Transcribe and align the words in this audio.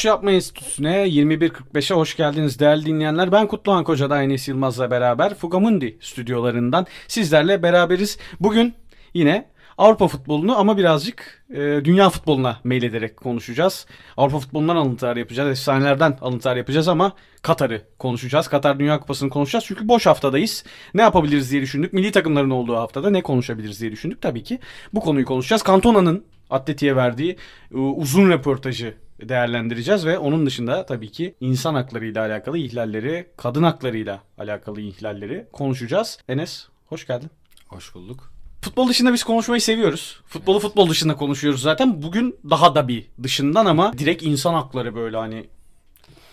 Boş 0.00 0.04
Yapma 0.04 0.30
Enstitüsü'ne 0.30 1.08
21.45'e 1.08 1.96
hoş 1.96 2.16
geldiniz 2.16 2.58
değerli 2.58 2.86
dinleyenler. 2.86 3.32
Ben 3.32 3.46
Kutluhan 3.46 3.84
Koca'da 3.84 4.22
Enes 4.22 4.48
Yılmaz'la 4.48 4.90
beraber 4.90 5.34
Fugamundi 5.34 5.98
stüdyolarından 6.00 6.86
sizlerle 7.08 7.62
beraberiz. 7.62 8.18
Bugün 8.40 8.74
yine 9.14 9.48
Avrupa 9.78 10.08
futbolunu 10.08 10.58
ama 10.58 10.76
birazcık 10.76 11.44
e, 11.50 11.56
dünya 11.56 12.10
futboluna 12.10 12.60
meylederek 12.64 13.16
konuşacağız. 13.16 13.86
Avrupa 14.16 14.38
futbolundan 14.38 14.76
alıntılar 14.76 15.16
yapacağız, 15.16 15.50
efsanelerden 15.50 16.18
alıntılar 16.20 16.56
yapacağız 16.56 16.88
ama 16.88 17.12
Katar'ı 17.42 17.82
konuşacağız. 17.98 18.48
Katar 18.48 18.78
Dünya 18.78 19.00
Kupası'nı 19.00 19.30
konuşacağız 19.30 19.64
çünkü 19.64 19.88
boş 19.88 20.06
haftadayız. 20.06 20.64
Ne 20.94 21.02
yapabiliriz 21.02 21.50
diye 21.50 21.62
düşündük. 21.62 21.92
Milli 21.92 22.12
takımların 22.12 22.50
olduğu 22.50 22.76
haftada 22.76 23.10
ne 23.10 23.22
konuşabiliriz 23.22 23.80
diye 23.80 23.92
düşündük. 23.92 24.22
Tabii 24.22 24.42
ki 24.42 24.58
bu 24.94 25.00
konuyu 25.00 25.24
konuşacağız. 25.24 25.62
Kantona'nın 25.62 26.24
Atleti'ye 26.50 26.96
verdiği 26.96 27.36
e, 27.74 27.76
uzun 27.76 28.30
röportajı 28.30 28.94
değerlendireceğiz 29.28 30.06
ve 30.06 30.18
onun 30.18 30.46
dışında 30.46 30.86
tabii 30.86 31.10
ki 31.12 31.34
insan 31.40 31.74
haklarıyla 31.74 32.26
alakalı 32.26 32.58
ihlalleri, 32.58 33.26
kadın 33.36 33.62
haklarıyla 33.62 34.22
alakalı 34.38 34.80
ihlalleri 34.80 35.46
konuşacağız. 35.52 36.18
Enes 36.28 36.66
hoş 36.86 37.06
geldin. 37.06 37.30
Hoş 37.68 37.94
bulduk. 37.94 38.32
Futbol 38.62 38.88
dışında 38.88 39.12
biz 39.12 39.24
konuşmayı 39.24 39.60
seviyoruz. 39.60 40.20
Futbolu 40.26 40.56
evet. 40.56 40.62
futbol 40.62 40.90
dışında 40.90 41.16
konuşuyoruz 41.16 41.62
zaten. 41.62 42.02
Bugün 42.02 42.36
daha 42.50 42.74
da 42.74 42.88
bir 42.88 43.06
dışından 43.22 43.66
ama 43.66 43.98
direkt 43.98 44.22
insan 44.22 44.54
hakları 44.54 44.94
böyle 44.94 45.16
hani 45.16 45.46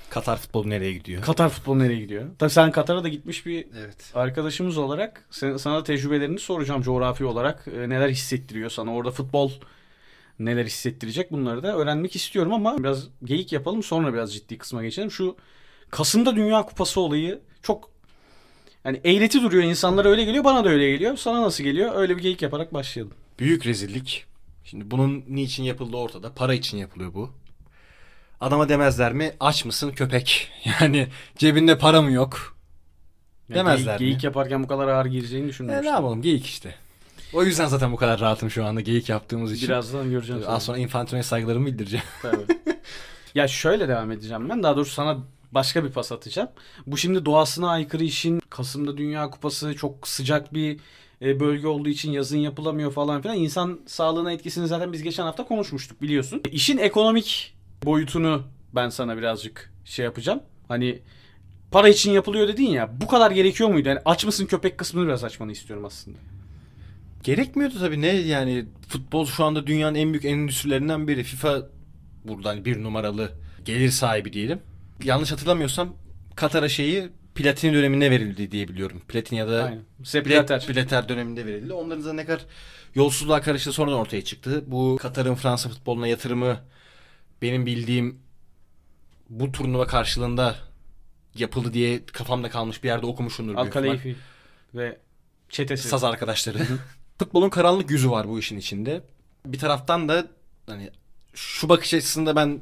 Katar 0.09 0.37
futbolu 0.37 0.69
nereye 0.69 0.93
gidiyor? 0.93 1.21
Katar 1.21 1.49
futbolu 1.49 1.79
nereye 1.79 1.99
gidiyor? 1.99 2.25
Tabii 2.39 2.49
sen 2.49 2.71
Katar'a 2.71 3.03
da 3.03 3.07
gitmiş 3.07 3.45
bir 3.45 3.67
evet. 3.79 4.11
arkadaşımız 4.13 4.77
olarak 4.77 5.25
sana 5.31 5.75
da 5.75 5.83
tecrübelerini 5.83 6.39
soracağım 6.39 6.81
coğrafi 6.81 7.25
olarak. 7.25 7.67
E, 7.67 7.89
neler 7.89 8.09
hissettiriyor 8.09 8.69
sana 8.69 8.93
orada 8.93 9.11
futbol 9.11 9.51
neler 10.39 10.65
hissettirecek 10.65 11.31
bunları 11.31 11.63
da 11.63 11.77
öğrenmek 11.77 12.15
istiyorum 12.15 12.53
ama 12.53 12.77
biraz 12.77 13.07
geyik 13.23 13.51
yapalım 13.51 13.83
sonra 13.83 14.13
biraz 14.13 14.33
ciddi 14.33 14.57
kısma 14.57 14.83
geçelim. 14.83 15.11
Şu 15.11 15.35
Kasım'da 15.89 16.35
Dünya 16.35 16.61
Kupası 16.61 17.01
olayı 17.01 17.39
çok 17.61 17.89
yani 18.85 19.01
eğreti 19.05 19.41
duruyor 19.41 19.63
insanlara 19.63 20.09
öyle 20.09 20.23
geliyor 20.23 20.43
bana 20.43 20.65
da 20.65 20.69
öyle 20.69 20.91
geliyor. 20.91 21.17
Sana 21.17 21.41
nasıl 21.41 21.63
geliyor? 21.63 21.95
Öyle 21.95 22.17
bir 22.17 22.21
geyik 22.21 22.41
yaparak 22.41 22.73
başlayalım. 22.73 23.13
Büyük 23.39 23.65
rezillik. 23.65 24.25
Şimdi 24.63 24.91
bunun 24.91 25.23
niçin 25.27 25.63
yapıldığı 25.63 25.97
ortada. 25.97 26.33
Para 26.33 26.53
için 26.53 26.77
yapılıyor 26.77 27.13
bu. 27.13 27.29
Adama 28.39 28.69
demezler 28.69 29.13
mi? 29.13 29.33
Aç 29.39 29.65
mısın 29.65 29.91
köpek? 29.91 30.51
Yani 30.81 31.07
cebinde 31.37 31.77
para 31.77 32.01
mı 32.01 32.11
yok? 32.11 32.57
Yani 33.49 33.59
demezler 33.59 33.85
geyik, 33.85 34.01
mi? 34.01 34.05
Geyik 34.07 34.23
yaparken 34.23 34.63
bu 34.63 34.67
kadar 34.67 34.87
ağır 34.87 35.05
gireceğini 35.05 35.47
düşünmemiştim. 35.47 35.87
E 35.87 35.91
ne 35.91 35.95
yapalım 35.95 36.21
geyik 36.21 36.45
işte. 36.45 36.75
O 37.33 37.43
yüzden 37.43 37.65
zaten 37.65 37.91
bu 37.91 37.95
kadar 37.95 38.19
rahatım 38.19 38.49
şu 38.51 38.65
anda 38.65 38.81
geyik 38.81 39.09
yaptığımız 39.09 39.53
için. 39.53 39.67
Birazdan 39.67 40.09
göreceğim. 40.09 40.43
Az 40.47 40.63
sonra 40.63 40.77
Infantino'ya 40.77 41.23
saygılarımı 41.23 41.65
bildireceğim. 41.65 42.05
Tabii. 42.21 42.45
ya 43.35 43.47
şöyle 43.47 43.87
devam 43.87 44.11
edeceğim 44.11 44.49
ben. 44.49 44.63
Daha 44.63 44.75
doğrusu 44.75 44.93
sana 44.93 45.17
başka 45.51 45.83
bir 45.83 45.89
pas 45.89 46.11
atacağım. 46.11 46.49
Bu 46.87 46.97
şimdi 46.97 47.25
doğasına 47.25 47.69
aykırı 47.69 48.03
işin 48.03 48.41
Kasım'da 48.49 48.97
Dünya 48.97 49.29
Kupası 49.29 49.75
çok 49.75 50.07
sıcak 50.07 50.53
bir 50.53 50.79
e, 51.21 51.39
bölge 51.39 51.67
olduğu 51.67 51.89
için 51.89 52.11
yazın 52.11 52.37
yapılamıyor 52.37 52.91
falan 52.91 53.21
filan. 53.21 53.37
İnsan 53.37 53.79
sağlığına 53.87 54.31
etkisini 54.31 54.67
zaten 54.67 54.93
biz 54.93 55.03
geçen 55.03 55.23
hafta 55.23 55.45
konuşmuştuk 55.45 56.01
biliyorsun. 56.01 56.41
İşin 56.51 56.77
ekonomik 56.77 57.57
boyutunu 57.85 58.43
ben 58.75 58.89
sana 58.89 59.17
birazcık 59.17 59.73
şey 59.85 60.05
yapacağım. 60.05 60.39
Hani 60.67 61.01
para 61.71 61.89
için 61.89 62.11
yapılıyor 62.11 62.47
dedin 62.47 62.67
ya 62.67 63.01
bu 63.01 63.07
kadar 63.07 63.31
gerekiyor 63.31 63.69
muydu? 63.69 63.89
Yani 63.89 63.99
aç 64.05 64.25
mısın 64.25 64.45
köpek 64.45 64.77
kısmını 64.77 65.07
biraz 65.07 65.23
açmanı 65.23 65.51
istiyorum 65.51 65.85
aslında. 65.85 66.17
Gerekmiyordu 67.23 67.79
tabii 67.79 68.01
ne 68.01 68.07
yani 68.07 68.65
futbol 68.87 69.25
şu 69.25 69.43
anda 69.43 69.67
dünyanın 69.67 69.95
en 69.95 70.13
büyük 70.13 70.25
endüstrilerinden 70.25 71.07
biri. 71.07 71.23
FIFA 71.23 71.67
buradan 72.23 72.65
bir 72.65 72.83
numaralı 72.83 73.31
gelir 73.65 73.89
sahibi 73.89 74.33
diyelim. 74.33 74.59
Yanlış 75.03 75.31
hatırlamıyorsam 75.31 75.95
Katar'a 76.35 76.69
şeyi 76.69 77.09
Platini 77.35 77.73
döneminde 77.73 78.11
verildi 78.11 78.51
diye 78.51 78.67
biliyorum. 78.67 79.01
Platini 79.07 79.39
ya 79.39 79.47
da. 79.47 79.73
Plater. 80.23 80.65
Plater 80.65 81.09
döneminde 81.09 81.45
verildi. 81.45 81.73
Onların 81.73 82.05
da 82.05 82.13
ne 82.13 82.25
kadar 82.25 82.45
yolsuzluğa 82.95 83.41
karıştı 83.41 83.73
sonradan 83.73 83.99
ortaya 83.99 84.23
çıktı. 84.23 84.63
Bu 84.67 84.97
Katar'ın 85.01 85.35
Fransa 85.35 85.69
futboluna 85.69 86.07
yatırımı 86.07 86.57
benim 87.41 87.65
bildiğim 87.65 88.19
bu 89.29 89.51
turnuva 89.51 89.87
karşılığında 89.87 90.55
yapıldı 91.35 91.73
diye 91.73 92.05
kafamda 92.05 92.49
kalmış 92.49 92.83
bir 92.83 92.87
yerde 92.87 93.05
okumuşumdur. 93.05 93.55
Al 93.55 93.67
ve 94.75 94.97
çetesi. 95.49 95.87
Saz 95.87 96.03
arkadaşları. 96.03 96.57
Futbolun 97.19 97.49
karanlık 97.49 97.91
yüzü 97.91 98.11
var 98.11 98.29
bu 98.29 98.39
işin 98.39 98.57
içinde. 98.57 99.03
Bir 99.45 99.59
taraftan 99.59 100.09
da 100.09 100.27
hani 100.65 100.91
şu 101.33 101.69
bakış 101.69 101.93
açısında 101.93 102.35
ben 102.35 102.61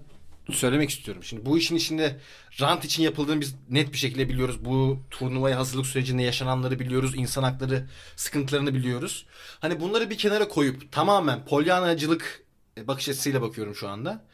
söylemek 0.51 0.89
istiyorum. 0.89 1.23
Şimdi 1.23 1.45
bu 1.45 1.57
işin 1.57 1.75
içinde 1.75 2.19
rant 2.61 2.85
için 2.85 3.03
yapıldığını 3.03 3.41
biz 3.41 3.55
net 3.69 3.93
bir 3.93 3.97
şekilde 3.97 4.29
biliyoruz. 4.29 4.65
Bu 4.65 4.99
turnuvaya 5.11 5.57
hazırlık 5.57 5.85
sürecinde 5.85 6.23
yaşananları 6.23 6.79
biliyoruz. 6.79 7.15
insan 7.15 7.43
hakları 7.43 7.87
sıkıntılarını 8.15 8.73
biliyoruz. 8.73 9.25
Hani 9.59 9.79
bunları 9.79 10.09
bir 10.09 10.17
kenara 10.17 10.47
koyup 10.47 10.91
tamamen 10.91 11.45
polyanacılık 11.45 12.45
bakış 12.77 13.09
açısıyla 13.09 13.41
bakıyorum 13.41 13.75
şu 13.75 13.89
anda. 13.89 14.25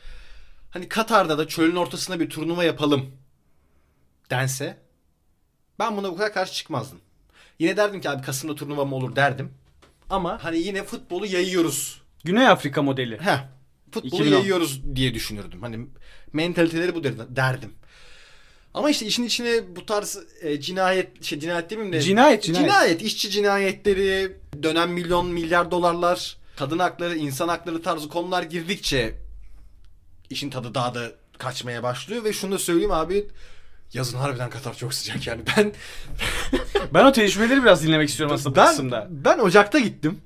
Hani 0.69 0.89
Katar'da 0.89 1.37
da 1.37 1.47
çölün 1.47 1.75
ortasına 1.75 2.19
bir 2.19 2.29
turnuva 2.29 2.63
yapalım 2.63 3.11
dense 4.29 4.77
ben 5.79 5.97
buna 5.97 6.11
bu 6.11 6.17
kadar 6.17 6.33
karşı 6.33 6.53
çıkmazdım. 6.53 7.01
Yine 7.59 7.77
derdim 7.77 8.01
ki 8.01 8.09
abi 8.09 8.21
Kasım'da 8.21 8.55
turnuva 8.55 8.85
mı 8.85 8.95
olur 8.95 9.15
derdim. 9.15 9.53
Ama 10.11 10.43
hani 10.43 10.57
yine 10.57 10.83
futbolu 10.83 11.25
yayıyoruz. 11.25 12.01
Güney 12.23 12.47
Afrika 12.47 12.81
modeli. 12.81 13.19
Heh. 13.19 13.47
Futbolu 13.91 14.21
2010. 14.21 14.37
yayıyoruz 14.37 14.95
diye 14.95 15.13
düşünürdüm. 15.13 15.61
Hani 15.61 15.87
mentaliteleri 16.33 16.95
bu 16.95 17.03
derdim. 17.03 17.73
Ama 18.73 18.89
işte 18.89 19.05
işin 19.05 19.23
içine 19.23 19.75
bu 19.75 19.85
tarz 19.85 20.17
e, 20.41 20.59
cinayet, 20.59 21.23
şey 21.23 21.39
cinayet 21.39 21.69
demeyeyim 21.69 21.93
de. 21.93 22.01
Cinayet, 22.01 22.43
cinayet. 22.43 22.69
Cinayet, 22.69 23.01
işçi 23.01 23.29
cinayetleri, 23.29 24.37
dönem 24.63 24.91
milyon 24.91 25.27
milyar 25.27 25.71
dolarlar, 25.71 26.37
kadın 26.55 26.79
hakları, 26.79 27.15
insan 27.15 27.47
hakları 27.47 27.81
tarzı 27.81 28.09
konular 28.09 28.43
girdikçe 28.43 29.15
işin 30.29 30.49
tadı 30.49 30.75
daha 30.75 30.95
da 30.95 31.11
kaçmaya 31.37 31.83
başlıyor 31.83 32.23
ve 32.23 32.33
şunu 32.33 32.51
da 32.51 32.59
söyleyeyim 32.59 32.91
abi 32.91 33.27
yazın 33.93 34.17
harbiden 34.17 34.49
Katar 34.49 34.77
çok 34.77 34.93
sıcak 34.93 35.27
yani 35.27 35.41
ben 35.57 35.73
ben 36.93 37.05
o 37.05 37.11
tecrübeleri 37.11 37.63
biraz 37.63 37.83
dinlemek 37.83 38.09
istiyorum 38.09 38.35
aslında 38.35 38.55
ben, 38.55 38.67
kısımda. 38.67 39.07
Ben 39.09 39.39
Ocak'ta 39.39 39.79
gittim. 39.79 40.17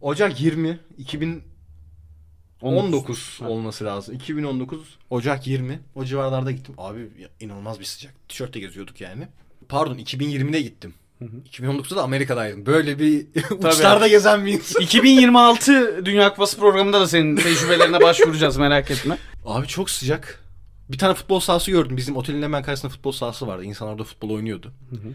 Ocak 0.00 0.40
20 0.40 0.80
2019 0.98 3.40
olması 3.46 3.84
lazım. 3.84 4.14
2019 4.14 4.98
Ocak 5.10 5.46
20 5.46 5.80
o 5.94 6.04
civarlarda 6.04 6.50
gittim. 6.50 6.74
Abi 6.78 7.10
inanılmaz 7.40 7.80
bir 7.80 7.84
sıcak. 7.84 8.28
Tişörtle 8.28 8.60
geziyorduk 8.60 9.00
yani. 9.00 9.28
Pardon 9.68 9.98
2020'de 9.98 10.60
gittim. 10.60 10.94
Hı 11.18 11.24
hı. 11.24 11.36
2019'da 11.50 11.96
da 11.96 12.02
Amerika'daydım. 12.02 12.66
Böyle 12.66 12.98
bir 12.98 13.26
uçlarda 13.50 14.08
gezen 14.08 14.46
bir 14.46 14.52
insan. 14.52 14.82
2026 14.82 16.06
Dünya 16.06 16.30
Kupası 16.30 16.58
programında 16.58 17.00
da 17.00 17.08
senin 17.08 17.36
tecrübelerine 17.36 18.00
başvuracağız 18.00 18.56
merak 18.56 18.90
etme. 18.90 19.18
Abi 19.44 19.66
çok 19.66 19.90
sıcak. 19.90 20.43
Bir 20.88 20.98
tane 20.98 21.14
futbol 21.14 21.40
sahası 21.40 21.70
gördüm. 21.70 21.96
Bizim 21.96 22.16
otelin 22.16 22.42
hemen 22.42 22.62
karşısında 22.62 22.92
futbol 22.92 23.12
sahası 23.12 23.46
vardı. 23.46 23.64
İnsanlar 23.64 23.92
orada 23.92 24.04
futbol 24.04 24.30
oynuyordu. 24.30 24.72
Hı 24.90 24.96
hı. 24.96 25.12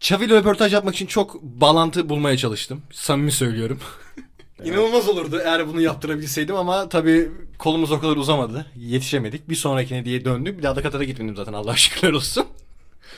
Xavi 0.00 0.24
ile 0.24 0.34
röportaj 0.34 0.72
yapmak 0.72 0.94
için 0.94 1.06
çok 1.06 1.42
bağlantı 1.42 2.08
bulmaya 2.08 2.36
çalıştım. 2.36 2.82
Samimi 2.92 3.32
söylüyorum. 3.32 3.80
Evet. 4.58 4.68
İnanılmaz 4.68 5.08
olurdu 5.08 5.40
eğer 5.44 5.68
bunu 5.68 5.80
yaptırabilseydim 5.80 6.56
ama 6.56 6.88
tabii 6.88 7.30
kolumuz 7.58 7.92
o 7.92 8.00
kadar 8.00 8.16
uzamadı. 8.16 8.66
Yetişemedik. 8.76 9.48
Bir 9.48 9.54
sonrakine 9.54 10.04
diye 10.04 10.24
döndük. 10.24 10.58
Bir 10.58 10.62
daha 10.62 10.76
da 10.76 10.82
Katar'a 10.82 11.04
gitmedim 11.04 11.36
zaten 11.36 11.52
Allah 11.52 11.76
şükürler 11.76 12.12
olsun. 12.12 12.46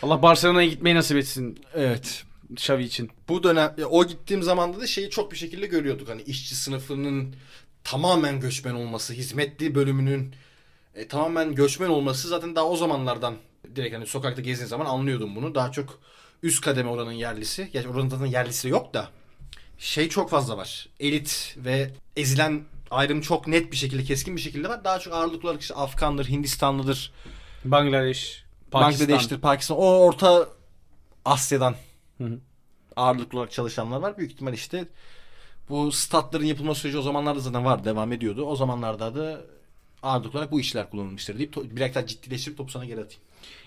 Allah 0.02 0.22
Barcelona'ya 0.22 0.68
gitmeyi 0.68 0.96
nasip 0.96 1.16
etsin. 1.16 1.58
Evet. 1.74 2.24
Xavi 2.52 2.84
için. 2.84 3.10
Bu 3.28 3.42
dönem 3.42 3.74
o 3.90 4.06
gittiğim 4.06 4.42
zamanda 4.42 4.80
da 4.80 4.86
şeyi 4.86 5.10
çok 5.10 5.32
bir 5.32 5.36
şekilde 5.36 5.66
görüyorduk. 5.66 6.08
Hani 6.08 6.22
işçi 6.22 6.56
sınıfının 6.56 7.34
tamamen 7.84 8.40
göçmen 8.40 8.74
olması, 8.74 9.12
hizmetli 9.12 9.74
bölümünün 9.74 10.34
e, 10.98 11.08
tamamen 11.08 11.54
göçmen 11.54 11.88
olması 11.88 12.28
zaten 12.28 12.56
daha 12.56 12.64
o 12.64 12.76
zamanlardan 12.76 13.34
direkt 13.76 13.96
hani 13.96 14.06
sokakta 14.06 14.42
gezdiğin 14.42 14.68
zaman 14.68 14.86
anlıyordum 14.86 15.36
bunu. 15.36 15.54
Daha 15.54 15.72
çok 15.72 15.98
üst 16.42 16.64
kademe 16.64 16.90
oranın 16.90 17.12
yerlisi. 17.12 17.70
Gerçi 17.72 17.88
oranın 17.88 18.08
zaten 18.08 18.26
yerlisi 18.26 18.68
yok 18.68 18.94
da 18.94 19.08
şey 19.78 20.08
çok 20.08 20.30
fazla 20.30 20.56
var. 20.56 20.88
Elit 21.00 21.56
ve 21.56 21.90
ezilen 22.16 22.64
ayrım 22.90 23.20
çok 23.20 23.46
net 23.46 23.72
bir 23.72 23.76
şekilde, 23.76 24.04
keskin 24.04 24.36
bir 24.36 24.40
şekilde 24.40 24.68
var. 24.68 24.84
Daha 24.84 24.98
çok 24.98 25.14
ağırlıklı 25.14 25.48
olarak 25.48 25.62
işte 25.62 25.74
Afgandır, 25.74 26.28
Hindistanlıdır. 26.28 27.12
Bangladeş, 27.64 28.44
Pakistan. 28.70 29.08
Bangladeş'tir, 29.08 29.40
Pakistan. 29.40 29.78
O 29.78 29.84
orta 29.84 30.48
Asya'dan 31.24 31.74
hı 32.18 32.24
hı. 32.24 32.38
ağırlıklı 32.96 33.38
olarak 33.38 33.52
çalışanlar 33.52 33.98
var. 33.98 34.18
Büyük 34.18 34.32
ihtimal 34.32 34.54
işte 34.54 34.88
bu 35.68 35.92
statların 35.92 36.44
yapılma 36.44 36.74
süreci 36.74 36.98
o 36.98 37.02
zamanlarda 37.02 37.40
zaten 37.40 37.64
var, 37.64 37.84
devam 37.84 38.12
ediyordu. 38.12 38.44
O 38.44 38.56
zamanlarda 38.56 39.14
da 39.14 39.40
ağırlıklı 40.02 40.38
olarak 40.38 40.52
bu 40.52 40.60
işler 40.60 40.90
kullanılmıştır 40.90 41.38
deyip 41.38 41.54
to- 41.56 41.76
biraz 41.76 41.94
daha 41.94 42.06
ciddileştirip 42.06 42.56
topu 42.58 42.70
sana 42.70 42.84
geri 42.84 43.00
atayım. 43.00 43.22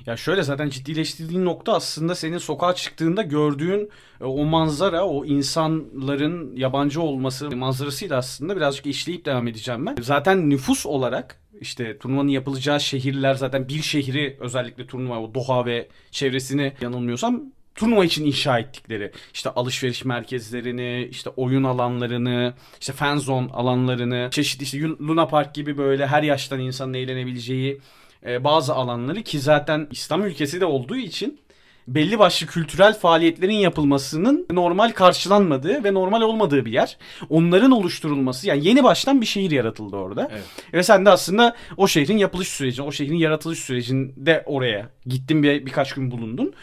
Ya 0.05 0.17
şöyle 0.17 0.43
zaten 0.43 0.69
ciddileştirdiğin 0.69 1.45
nokta 1.45 1.73
aslında 1.73 2.15
senin 2.15 2.37
sokağa 2.37 2.75
çıktığında 2.75 3.21
gördüğün 3.21 3.89
e, 4.21 4.23
o 4.23 4.45
manzara, 4.45 5.05
o 5.05 5.25
insanların 5.25 6.55
yabancı 6.55 7.01
olması 7.01 7.55
manzarasıyla 7.55 8.17
aslında 8.17 8.55
birazcık 8.55 8.85
işleyip 8.85 9.25
devam 9.25 9.47
edeceğim 9.47 9.85
ben. 9.85 9.95
Zaten 10.01 10.49
nüfus 10.49 10.85
olarak 10.85 11.41
işte 11.61 11.97
turnuvanın 11.97 12.29
yapılacağı 12.29 12.79
şehirler 12.81 13.33
zaten 13.35 13.67
bir 13.67 13.81
şehri 13.81 14.37
özellikle 14.39 14.87
turnuva 14.87 15.19
o 15.19 15.33
Doha 15.33 15.65
ve 15.65 15.87
çevresini 16.11 16.73
yanılmıyorsam 16.81 17.43
turnuva 17.75 18.05
için 18.05 18.25
inşa 18.25 18.59
ettikleri 18.59 19.11
işte 19.33 19.49
alışveriş 19.49 20.05
merkezlerini, 20.05 21.07
işte 21.11 21.29
oyun 21.29 21.63
alanlarını, 21.63 22.53
işte 22.79 22.93
fan 22.93 23.17
zone 23.17 23.51
alanlarını, 23.51 24.27
çeşitli 24.31 24.63
işte 24.63 24.81
Luna 24.81 25.27
Park 25.27 25.55
gibi 25.55 25.77
böyle 25.77 26.07
her 26.07 26.23
yaştan 26.23 26.59
insanın 26.59 26.93
eğlenebileceği 26.93 27.81
e, 28.25 28.43
bazı 28.43 28.73
alanları 28.73 29.23
ki 29.23 29.39
zaten 29.39 29.87
İslam 29.91 30.25
ülkesi 30.25 30.61
de 30.61 30.65
olduğu 30.65 30.97
için 30.97 31.39
belli 31.87 32.19
başlı 32.19 32.47
kültürel 32.47 32.93
faaliyetlerin 32.93 33.53
yapılmasının 33.53 34.45
normal 34.51 34.91
karşılanmadığı 34.91 35.83
ve 35.83 35.93
normal 35.93 36.21
olmadığı 36.21 36.65
bir 36.65 36.71
yer. 36.71 36.97
Onların 37.29 37.71
oluşturulması 37.71 38.47
yani 38.47 38.67
yeni 38.67 38.83
baştan 38.83 39.21
bir 39.21 39.25
şehir 39.25 39.51
yaratıldı 39.51 39.95
orada. 39.95 40.29
Evet. 40.31 40.43
Ve 40.73 40.83
sen 40.83 41.05
de 41.05 41.09
aslında 41.09 41.55
o 41.77 41.87
şehrin 41.87 42.17
yapılış 42.17 42.47
süreci, 42.47 42.81
o 42.81 42.91
şehrin 42.91 43.17
yaratılış 43.17 43.59
sürecinde 43.59 44.43
oraya 44.45 44.89
gittin 45.05 45.43
bir 45.43 45.65
birkaç 45.65 45.93
gün 45.93 46.11
bulundun. 46.11 46.53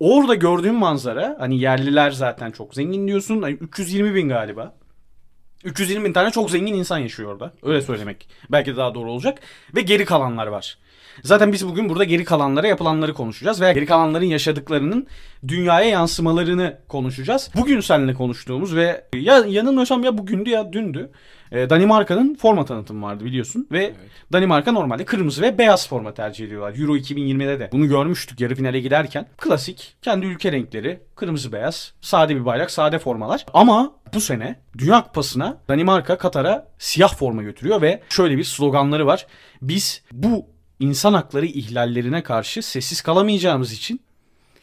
Orada 0.00 0.34
gördüğün 0.34 0.74
manzara 0.74 1.36
hani 1.38 1.60
yerliler 1.60 2.10
zaten 2.10 2.50
çok 2.50 2.74
zengin 2.74 3.08
diyorsun. 3.08 3.42
Hani 3.42 3.54
320 3.54 4.14
bin 4.14 4.28
galiba. 4.28 4.74
320 5.64 6.04
bin 6.04 6.12
tane 6.12 6.30
çok 6.30 6.50
zengin 6.50 6.74
insan 6.74 6.98
yaşıyor 6.98 7.32
orada. 7.32 7.52
Öyle 7.62 7.82
söylemek 7.82 8.28
belki 8.50 8.76
daha 8.76 8.94
doğru 8.94 9.10
olacak. 9.10 9.38
Ve 9.74 9.80
geri 9.80 10.04
kalanlar 10.04 10.46
var. 10.46 10.78
Zaten 11.22 11.52
biz 11.52 11.68
bugün 11.68 11.88
burada 11.88 12.04
geri 12.04 12.24
kalanlara 12.24 12.66
yapılanları 12.66 13.14
konuşacağız 13.14 13.60
veya 13.60 13.72
geri 13.72 13.86
kalanların 13.86 14.24
yaşadıklarının 14.24 15.06
dünyaya 15.48 15.88
yansımalarını 15.88 16.78
konuşacağız. 16.88 17.50
Bugün 17.56 17.80
seninle 17.80 18.14
konuştuğumuz 18.14 18.76
ve 18.76 19.04
ya 19.14 19.44
yanılmıyorsam 19.48 20.04
ya 20.04 20.18
bugündü 20.18 20.50
ya 20.50 20.72
dündü. 20.72 21.10
E, 21.52 21.70
Danimarka'nın 21.70 22.34
forma 22.34 22.64
tanıtımı 22.64 23.06
vardı 23.06 23.24
biliyorsun 23.24 23.68
ve 23.72 23.94
Danimarka 24.32 24.72
normalde 24.72 25.04
kırmızı 25.04 25.42
ve 25.42 25.58
beyaz 25.58 25.88
forma 25.88 26.14
tercih 26.14 26.46
ediyorlar. 26.46 26.78
Euro 26.78 26.96
2020'de 26.96 27.60
de 27.60 27.68
bunu 27.72 27.88
görmüştük 27.88 28.40
yarı 28.40 28.54
finale 28.54 28.80
giderken. 28.80 29.26
Klasik 29.38 29.96
kendi 30.02 30.26
ülke 30.26 30.52
renkleri 30.52 31.00
kırmızı 31.16 31.52
beyaz 31.52 31.92
sade 32.00 32.36
bir 32.36 32.44
bayrak 32.44 32.70
sade 32.70 32.98
formalar. 32.98 33.46
Ama 33.54 33.92
bu 34.14 34.20
sene 34.20 34.60
Dünya 34.78 35.02
Kupası'na 35.02 35.58
Danimarka 35.68 36.18
Katar'a 36.18 36.68
siyah 36.78 37.14
forma 37.14 37.42
götürüyor 37.42 37.82
ve 37.82 38.02
şöyle 38.08 38.38
bir 38.38 38.44
sloganları 38.44 39.06
var. 39.06 39.26
Biz 39.62 40.02
bu 40.12 40.55
insan 40.80 41.14
hakları 41.14 41.46
ihlallerine 41.46 42.22
karşı 42.22 42.62
sessiz 42.62 43.00
kalamayacağımız 43.00 43.72
için 43.72 44.00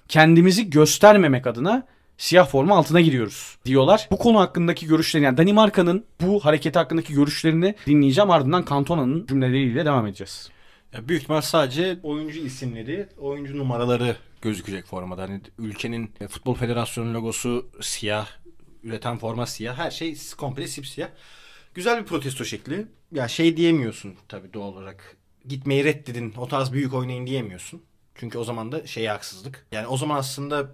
kendimizi 0.07 0.69
göstermemek 0.69 1.48
adına 1.48 1.88
siyah 2.18 2.48
forma 2.48 2.77
altına 2.77 3.01
giriyoruz 3.01 3.57
diyorlar. 3.65 4.07
Bu 4.12 4.18
konu 4.18 4.39
hakkındaki 4.39 4.88
görüşlerini 4.88 5.25
yani 5.25 5.38
Danimarka'nın 5.38 6.06
bu 6.21 6.45
hareketi 6.45 6.80
hakkındaki 6.80 7.13
görüşlerini 7.13 7.75
dinleyeceğim 7.88 8.31
ardından 8.31 8.65
Cantona'nın 8.69 9.25
cümleleriyle 9.27 9.86
devam 9.86 10.07
edeceğiz. 10.07 10.50
Ya 10.94 11.07
büyük 11.07 11.21
ihtimal 11.21 11.42
sadece 11.42 12.00
oyuncu 12.04 12.39
isimleri, 12.39 13.07
oyuncu 13.18 13.57
numaraları 13.57 14.15
gözükecek 14.42 14.86
formada. 14.86 15.21
Hani 15.21 15.42
ülkenin 15.60 16.12
e, 16.21 16.27
futbol 16.27 16.56
federasyonu 16.56 17.13
logosu 17.13 17.69
siyah, 17.81 18.27
üreten 18.83 19.18
forma 19.18 19.45
siyah, 19.45 19.77
her 19.77 19.92
şey 19.92 20.18
komple 20.38 20.68
sipsiyah. 20.68 21.10
Güzel 21.74 22.01
bir 22.01 22.06
protesto 22.06 22.45
şekli. 22.45 22.88
Ya 23.12 23.27
şey 23.27 23.57
diyemiyorsun 23.57 24.15
tabii 24.27 24.54
doğal 24.54 24.68
olarak. 24.68 25.18
Gitmeyi 25.47 25.83
reddedin, 25.83 26.33
o 26.37 26.47
tarz 26.47 26.71
büyük 26.71 26.93
oynayın 26.93 27.27
diyemiyorsun. 27.27 27.83
Çünkü 28.15 28.37
o 28.37 28.43
zaman 28.43 28.71
da 28.71 28.87
şeye 28.87 29.09
haksızlık. 29.09 29.65
Yani 29.71 29.87
o 29.87 29.97
zaman 29.97 30.17
aslında 30.17 30.71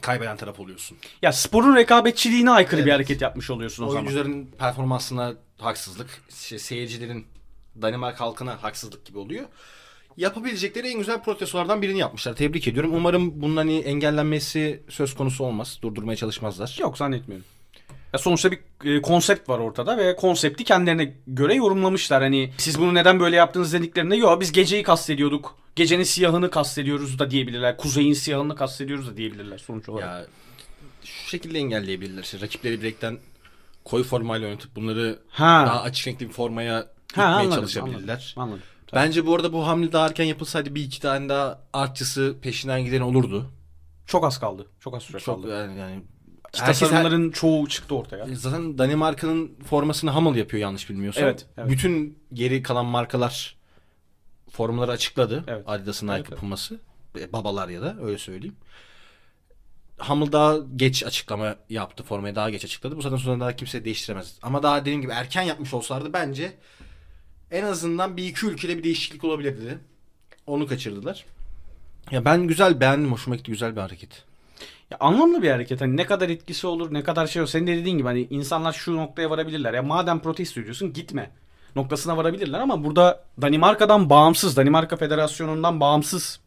kaybeden 0.00 0.36
taraf 0.36 0.60
oluyorsun. 0.60 0.98
Ya 1.22 1.32
sporun 1.32 1.76
rekabetçiliğine 1.76 2.50
aykırı 2.50 2.80
bir 2.80 2.84
Evet. 2.86 2.94
hareket 2.94 3.20
yapmış 3.22 3.50
oluyorsun 3.50 3.84
o 3.84 3.88
zaman. 3.88 4.02
Oyuncuların 4.02 4.46
performansına 4.58 5.34
haksızlık, 5.58 6.22
şey, 6.34 6.58
seyircilerin 6.58 7.26
Danimarka 7.82 8.24
halkına 8.24 8.62
haksızlık 8.62 9.06
gibi 9.06 9.18
oluyor. 9.18 9.44
Yapabilecekleri 10.16 10.88
en 10.88 10.98
güzel 10.98 11.22
protestolardan 11.22 11.82
birini 11.82 11.98
yapmışlar. 11.98 12.36
Tebrik 12.36 12.68
ediyorum. 12.68 12.94
Umarım 12.94 13.42
bunun 13.42 13.56
hani 13.56 13.78
engellenmesi 13.78 14.82
söz 14.88 15.14
konusu 15.14 15.44
olmaz. 15.44 15.78
Durdurmaya 15.82 16.16
çalışmazlar. 16.16 16.76
Yok 16.80 16.98
zannetmiyorum. 16.98 17.46
Ya 18.14 18.18
sonuçta 18.18 18.50
bir 18.50 18.60
e, 18.84 19.02
konsept 19.02 19.48
var 19.48 19.58
ortada 19.58 19.98
ve 19.98 20.16
konsepti 20.16 20.64
kendilerine 20.64 21.14
göre 21.26 21.54
yorumlamışlar. 21.54 22.22
Hani 22.22 22.52
siz 22.58 22.78
bunu 22.80 22.94
neden 22.94 23.20
böyle 23.20 23.36
yaptınız 23.36 23.72
dediklerinde 23.72 24.16
yok 24.16 24.40
biz 24.40 24.52
geceyi 24.52 24.82
kastediyorduk. 24.82 25.56
Gecenin 25.76 26.02
siyahını 26.02 26.50
kastediyoruz 26.50 27.18
da 27.18 27.30
diyebilirler. 27.30 27.76
Kuzeyin 27.76 28.12
siyahını 28.12 28.56
kastediyoruz 28.56 29.08
da 29.08 29.16
diyebilirler 29.16 29.58
sonuç 29.58 29.88
olarak. 29.88 30.06
Ya 30.08 30.26
şu 31.04 31.28
şekilde 31.28 31.58
engelleyebilirler. 31.58 32.22
İşte 32.22 32.40
rakipleri 32.40 32.80
bilekten 32.80 33.18
koyu 33.84 34.04
formayla 34.04 34.48
yönetıp 34.48 34.76
bunları 34.76 35.18
Ha. 35.28 35.64
daha 35.66 35.82
açık 35.82 36.08
renkli 36.08 36.28
bir 36.28 36.32
formaya 36.32 36.74
ha 36.74 36.86
gitmeye 37.08 37.24
anladım, 37.24 37.54
çalışabilirler. 37.54 38.34
Anladım. 38.36 38.42
anladım. 38.52 38.62
Bence 38.94 39.26
bu 39.26 39.34
arada 39.34 39.52
bu 39.52 39.66
hamle 39.66 39.92
daha 39.92 40.06
erken 40.06 40.24
yapılsaydı 40.24 40.74
bir 40.74 40.82
iki 40.82 41.00
tane 41.00 41.28
daha 41.28 41.62
artçısı 41.72 42.36
peşinden 42.42 42.84
giden 42.84 43.00
olurdu. 43.00 43.50
Çok 44.06 44.24
az 44.24 44.40
kaldı. 44.40 44.66
Çok 44.80 44.94
az 44.94 45.02
süre 45.02 45.18
Çok 45.20 45.42
kaldı. 45.42 45.52
yani, 45.52 45.78
yani 45.78 46.02
Herkes 46.60 46.78
tasarımların 46.78 47.30
çoğu 47.30 47.68
çıktı 47.68 47.94
ortaya. 47.94 48.26
Zaten 48.32 48.78
Danimarka'nın 48.78 49.54
formasını 49.66 50.10
Hummel 50.10 50.36
yapıyor 50.36 50.60
yanlış 50.60 50.90
bilmiyorsam. 50.90 51.24
Evet, 51.24 51.46
evet. 51.58 51.70
Bütün 51.70 52.18
geri 52.32 52.62
kalan 52.62 52.86
markalar 52.86 53.56
formaları 54.50 54.90
açıkladı. 54.90 55.44
Evet. 55.46 55.64
Adidas'ın 55.66 56.08
Evet, 56.08 56.18
Nike 56.18 56.28
evet. 56.30 56.40
Puma'sı. 56.40 56.78
E, 57.18 57.32
Babalar 57.32 57.68
ya 57.68 57.82
da 57.82 57.96
öyle 58.02 58.18
söyleyeyim. 58.18 58.56
Hummel 59.98 60.32
daha 60.32 60.56
geç 60.76 61.04
açıklama 61.04 61.56
yaptı. 61.70 62.02
Formayı 62.02 62.34
daha 62.34 62.50
geç 62.50 62.64
açıkladı. 62.64 62.96
Bu 62.96 63.02
zaten 63.02 63.16
sonra 63.16 63.40
daha 63.40 63.56
kimse 63.56 63.84
değiştiremez. 63.84 64.38
Ama 64.42 64.62
daha 64.62 64.80
dediğim 64.80 65.00
gibi 65.00 65.12
erken 65.12 65.42
yapmış 65.42 65.74
olsalardı 65.74 66.12
bence 66.12 66.52
en 67.50 67.64
azından 67.64 68.16
bir 68.16 68.26
iki 68.26 68.46
ülkede 68.46 68.78
bir 68.78 68.84
değişiklik 68.84 69.24
olabilirdi. 69.24 69.78
Onu 70.46 70.66
kaçırdılar. 70.66 71.24
Ya 72.10 72.24
ben 72.24 72.46
güzel 72.46 72.80
beğendim. 72.80 73.12
Hoşuma 73.12 73.36
gitti. 73.36 73.50
Güzel 73.50 73.76
bir 73.76 73.80
hareket. 73.80 74.24
Ya 74.90 74.96
anlamlı 75.00 75.42
bir 75.42 75.50
hareket. 75.50 75.80
Hani 75.80 75.96
ne 75.96 76.06
kadar 76.06 76.28
etkisi 76.28 76.66
olur, 76.66 76.94
ne 76.94 77.02
kadar 77.02 77.26
şey 77.26 77.42
olur. 77.42 77.50
Senin 77.50 77.66
de 77.66 77.76
dediğin 77.76 77.98
gibi 77.98 78.08
hani 78.08 78.26
insanlar 78.30 78.72
şu 78.72 78.96
noktaya 78.96 79.30
varabilirler. 79.30 79.74
Ya 79.74 79.82
madem 79.82 80.20
protesto 80.20 80.60
ediyorsun 80.60 80.92
gitme 80.92 81.30
noktasına 81.76 82.16
varabilirler 82.16 82.60
ama 82.60 82.84
burada 82.84 83.24
Danimarka'dan 83.42 84.10
bağımsız, 84.10 84.56
Danimarka 84.56 84.96
Federasyonu'ndan 84.96 85.80
bağımsız 85.80 86.40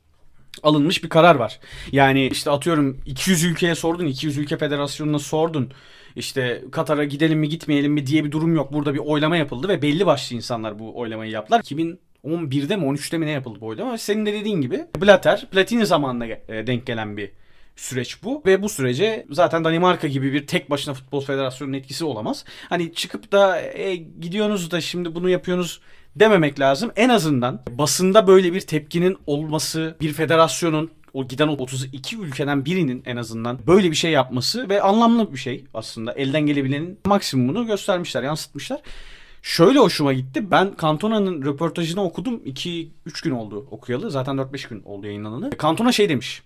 alınmış 0.63 1.03
bir 1.03 1.09
karar 1.09 1.35
var. 1.35 1.59
Yani 1.91 2.27
işte 2.27 2.51
atıyorum 2.51 2.97
200 3.05 3.43
ülkeye 3.43 3.75
sordun, 3.75 4.05
200 4.05 4.37
ülke 4.37 4.57
federasyonuna 4.57 5.19
sordun. 5.19 5.71
İşte 6.15 6.63
Katar'a 6.71 7.03
gidelim 7.03 7.39
mi 7.39 7.49
gitmeyelim 7.49 7.93
mi 7.93 8.07
diye 8.07 8.25
bir 8.25 8.31
durum 8.31 8.55
yok. 8.55 8.73
Burada 8.73 8.93
bir 8.93 8.99
oylama 8.99 9.37
yapıldı 9.37 9.67
ve 9.67 9.81
belli 9.81 10.05
başlı 10.05 10.35
insanlar 10.35 10.79
bu 10.79 10.99
oylamayı 10.99 11.31
yaptılar. 11.31 11.59
2011'de 11.59 12.75
mi 12.75 12.85
13'te 12.85 13.17
mi 13.17 13.25
ne 13.25 13.31
yapıldı 13.31 13.57
bu 13.61 13.67
oylama? 13.67 13.97
Senin 13.97 14.25
de 14.25 14.33
dediğin 14.33 14.61
gibi 14.61 14.85
Blatter 15.01 15.47
Platini 15.51 15.85
zamanına 15.85 16.25
e, 16.25 16.67
denk 16.67 16.85
gelen 16.85 17.17
bir 17.17 17.31
süreç 17.77 18.23
bu. 18.23 18.41
Ve 18.45 18.61
bu 18.61 18.69
sürece 18.69 19.25
zaten 19.31 19.63
Danimarka 19.63 20.07
gibi 20.07 20.33
bir 20.33 20.47
tek 20.47 20.69
başına 20.69 20.93
futbol 20.93 21.21
federasyonunun 21.21 21.77
etkisi 21.77 22.05
olamaz. 22.05 22.45
Hani 22.69 22.93
çıkıp 22.93 23.31
da 23.31 23.61
e, 23.61 23.95
gidiyorsunuz 23.95 24.71
da 24.71 24.81
şimdi 24.81 25.15
bunu 25.15 25.29
yapıyorsunuz 25.29 25.81
dememek 26.15 26.59
lazım. 26.59 26.91
En 26.95 27.09
azından 27.09 27.63
basında 27.69 28.27
böyle 28.27 28.53
bir 28.53 28.61
tepkinin 28.61 29.17
olması, 29.25 29.95
bir 30.01 30.13
federasyonun 30.13 30.91
o 31.13 31.27
giden 31.27 31.47
o 31.47 31.51
32 31.51 32.17
ülkeden 32.17 32.65
birinin 32.65 33.03
en 33.05 33.17
azından 33.17 33.59
böyle 33.67 33.91
bir 33.91 33.95
şey 33.95 34.11
yapması 34.11 34.69
ve 34.69 34.81
anlamlı 34.81 35.33
bir 35.33 35.37
şey 35.37 35.65
aslında. 35.73 36.13
Elden 36.13 36.45
gelebilenin 36.45 36.99
maksimumunu 37.05 37.65
göstermişler, 37.65 38.23
yansıtmışlar. 38.23 38.81
Şöyle 39.41 39.79
hoşuma 39.79 40.13
gitti. 40.13 40.51
Ben 40.51 40.73
Cantona'nın 40.81 41.45
röportajını 41.45 42.03
okudum. 42.03 42.41
2-3 42.45 42.89
gün 43.23 43.31
oldu 43.31 43.67
okuyalı. 43.71 44.11
Zaten 44.11 44.35
4-5 44.35 44.69
gün 44.69 44.83
oldu 44.83 45.05
yayınlanalı. 45.05 45.49
Cantona 45.61 45.91
şey 45.91 46.09
demiş. 46.09 46.41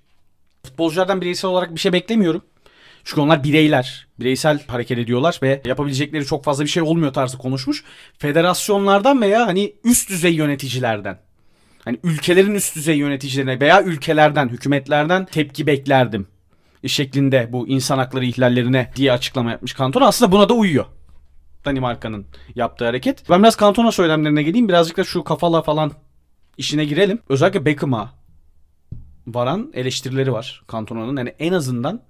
Futbolculardan 0.64 1.22
bireysel 1.22 1.52
olarak 1.52 1.76
bir 1.76 1.80
şey 1.80 1.94
beklemiyorum. 1.94 2.42
Çünkü 3.04 3.22
onlar 3.22 3.44
bireyler. 3.44 4.08
Bireysel 4.20 4.68
hareket 4.68 4.98
ediyorlar 4.98 5.40
ve 5.44 5.62
yapabilecekleri 5.66 6.26
çok 6.26 6.44
fazla 6.44 6.64
bir 6.64 6.70
şey 6.70 6.84
olmuyor 6.84 7.14
tarzı 7.14 7.38
konuşmuş. 7.38 7.84
Federasyonlardan 8.18 9.22
veya 9.22 9.48
hani 9.48 9.74
üst 9.84 10.10
düzey 10.10 10.34
yöneticilerden. 10.34 11.20
Hani 11.86 12.00
ülkelerin 12.04 12.56
üst 12.56 12.76
düzey 12.76 12.98
yöneticilerine 12.98 13.60
veya 13.60 13.84
ülkelerden, 13.84 14.50
hükümetlerden 14.50 15.26
tepki 15.26 15.68
beklerdim. 15.68 16.28
Şeklinde 16.88 17.50
bu 17.52 17.68
insan 17.68 17.98
hakları 17.98 18.26
ihlallerine 18.26 18.92
diye 18.96 19.12
açıklama 19.12 19.52
yapmış 19.52 19.78
Cantona. 19.78 20.08
Aslında 20.08 20.32
buna 20.32 20.50
da 20.50 20.54
uyuyor. 20.54 20.86
Danimarka'nın 21.66 22.26
yaptığı 22.56 22.86
hareket. 22.86 23.30
Ben 23.30 23.44
biraz 23.44 23.58
Cantona 23.58 23.92
söylemlerine 23.92 24.44
geleyim. 24.44 24.70
Birazcık 24.70 24.98
da 24.98 25.04
şu 25.04 25.24
kafala 25.24 25.62
falan 25.62 25.92
işine 26.58 26.86
girelim. 26.86 27.20
Özellikle 27.30 27.66
Beckham'a 27.66 28.14
varan 29.28 29.72
eleştirileri 29.74 30.34
var 30.34 30.64
Cantona'nın. 30.72 31.18
Yani 31.18 31.34
en 31.40 31.54
azından 31.54 32.02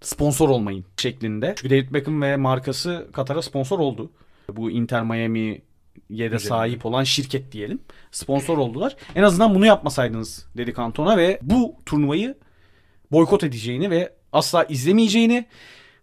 sponsor 0.00 0.48
olmayın 0.48 0.84
şeklinde. 0.96 1.54
Çünkü 1.56 1.70
David 1.70 1.94
Beckham 1.94 2.22
ve 2.22 2.36
markası 2.36 3.08
Katar'a 3.12 3.42
sponsor 3.42 3.78
oldu. 3.78 4.10
Bu 4.52 4.70
Inter 4.70 5.02
Miami 5.02 5.62
yere 6.10 6.38
sahip 6.38 6.86
olan 6.86 7.04
şirket 7.04 7.52
diyelim. 7.52 7.80
Sponsor 8.10 8.58
oldular. 8.58 8.96
En 9.14 9.22
azından 9.22 9.54
bunu 9.54 9.66
yapmasaydınız 9.66 10.46
dedi 10.56 10.74
Cantona 10.76 11.16
ve 11.16 11.38
bu 11.42 11.74
turnuvayı 11.86 12.34
boykot 13.12 13.44
edeceğini 13.44 13.90
ve 13.90 14.12
asla 14.32 14.64
izlemeyeceğini 14.64 15.46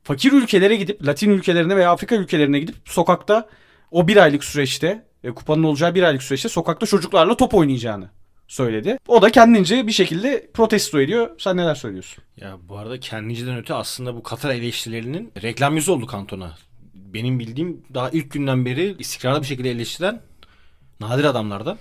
fakir 0.03 0.31
ülkelere 0.31 0.75
gidip 0.75 1.07
Latin 1.07 1.29
ülkelerine 1.29 1.75
veya 1.75 1.91
Afrika 1.91 2.15
ülkelerine 2.15 2.59
gidip 2.59 2.75
sokakta 2.85 3.49
o 3.91 4.07
bir 4.07 4.17
aylık 4.17 4.43
süreçte 4.43 5.05
e, 5.23 5.31
kupanın 5.31 5.63
olacağı 5.63 5.95
bir 5.95 6.03
aylık 6.03 6.23
süreçte 6.23 6.49
sokakta 6.49 6.85
çocuklarla 6.85 7.37
top 7.37 7.53
oynayacağını 7.53 8.09
söyledi. 8.47 8.97
O 9.07 9.21
da 9.21 9.31
kendince 9.31 9.87
bir 9.87 9.91
şekilde 9.91 10.47
protesto 10.53 11.01
ediyor. 11.01 11.29
Sen 11.37 11.57
neler 11.57 11.75
söylüyorsun? 11.75 12.23
Ya 12.37 12.57
bu 12.69 12.77
arada 12.77 12.99
kendiciden 12.99 13.57
öte 13.57 13.73
aslında 13.73 14.15
bu 14.15 14.23
Katar 14.23 14.51
eleştirilerinin 14.51 15.31
reklam 15.41 15.75
yüzü 15.75 15.91
oldu 15.91 16.05
Kantona. 16.05 16.55
Benim 16.93 17.39
bildiğim 17.39 17.81
daha 17.93 18.09
ilk 18.09 18.31
günden 18.31 18.65
beri 18.65 18.95
istikrarlı 18.99 19.41
bir 19.41 19.47
şekilde 19.47 19.71
eleştiren 19.71 20.21
nadir 20.99 21.23
adamlardan. 21.23 21.77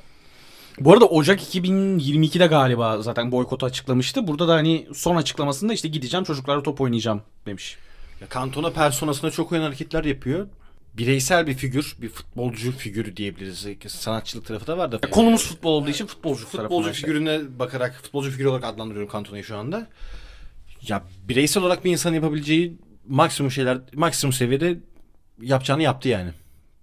Bu 0.80 0.92
arada 0.92 1.04
Ocak 1.04 1.40
2022'de 1.54 2.46
galiba 2.46 3.02
zaten 3.02 3.32
boykotu 3.32 3.66
açıklamıştı. 3.66 4.26
Burada 4.26 4.48
da 4.48 4.54
hani 4.54 4.86
son 4.94 5.16
açıklamasında 5.16 5.72
işte 5.72 5.88
gideceğim 5.88 6.24
çocuklarla 6.24 6.62
top 6.62 6.80
oynayacağım 6.80 7.22
demiş. 7.46 7.76
Ya 8.20 8.26
Cantona 8.34 8.70
personasına 8.70 9.30
çok 9.30 9.52
oyun 9.52 9.62
hareketler 9.62 10.04
yapıyor. 10.04 10.48
Bireysel 10.98 11.46
bir 11.46 11.54
figür, 11.54 11.96
bir 12.02 12.08
futbolcu 12.08 12.72
figürü 12.72 13.16
diyebiliriz. 13.16 13.66
Sanatçılık 13.88 14.46
tarafı 14.46 14.66
da 14.66 14.78
var 14.78 14.92
da. 14.92 15.00
Konumuz 15.00 15.46
futbol 15.48 15.72
olduğu 15.72 15.90
için 15.90 16.06
futbolcu 16.06 16.46
futbolcu 16.46 16.92
figürüne 16.92 17.58
bakarak, 17.58 17.94
futbolcu 18.02 18.30
figürü 18.30 18.48
olarak 18.48 18.64
adlandırıyorum 18.64 19.12
Cantona'yı 19.12 19.44
şu 19.44 19.56
anda. 19.56 19.88
Ya 20.88 21.04
bireysel 21.28 21.62
olarak 21.62 21.84
bir 21.84 21.90
insan 21.90 22.14
yapabileceği 22.14 22.76
maksimum 23.08 23.50
şeyler, 23.50 23.78
maksimum 23.94 24.32
seviyede 24.32 24.78
yapacağını 25.40 25.82
yaptı 25.82 26.08
yani. 26.08 26.30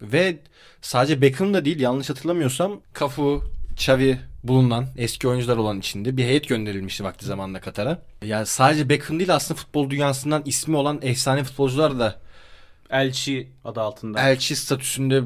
Ve 0.02 0.38
sadece 0.82 1.22
Beckham 1.22 1.54
da 1.54 1.66
değil 1.66 1.80
yanlış 1.80 2.10
hatırlamıyorsam 2.10 2.82
Cafu, 3.00 3.44
Xavi 3.74 4.20
bulunan 4.44 4.88
eski 4.98 5.28
oyuncular 5.28 5.58
olan 5.58 5.80
içinde 5.80 6.18
bir 6.18 6.24
heyet 6.24 6.48
gönderilmişti 6.48 7.04
vakti 7.04 7.26
zamanında 7.26 7.62
Katar'a. 7.62 8.02
Yani 8.26 8.46
sadece 8.46 8.90
Beckham 8.90 9.20
değil 9.20 9.36
aslında 9.36 9.60
futbol 9.60 9.90
dünyasından 9.90 10.42
ismi 10.46 10.78
olan 10.78 11.00
efsane 11.02 11.44
futbolcular 11.44 12.00
da 12.00 12.20
Elçi 12.94 13.48
adı 13.66 13.82
altında. 13.82 14.30
elçi 14.30 14.56
statüsünde 14.56 15.24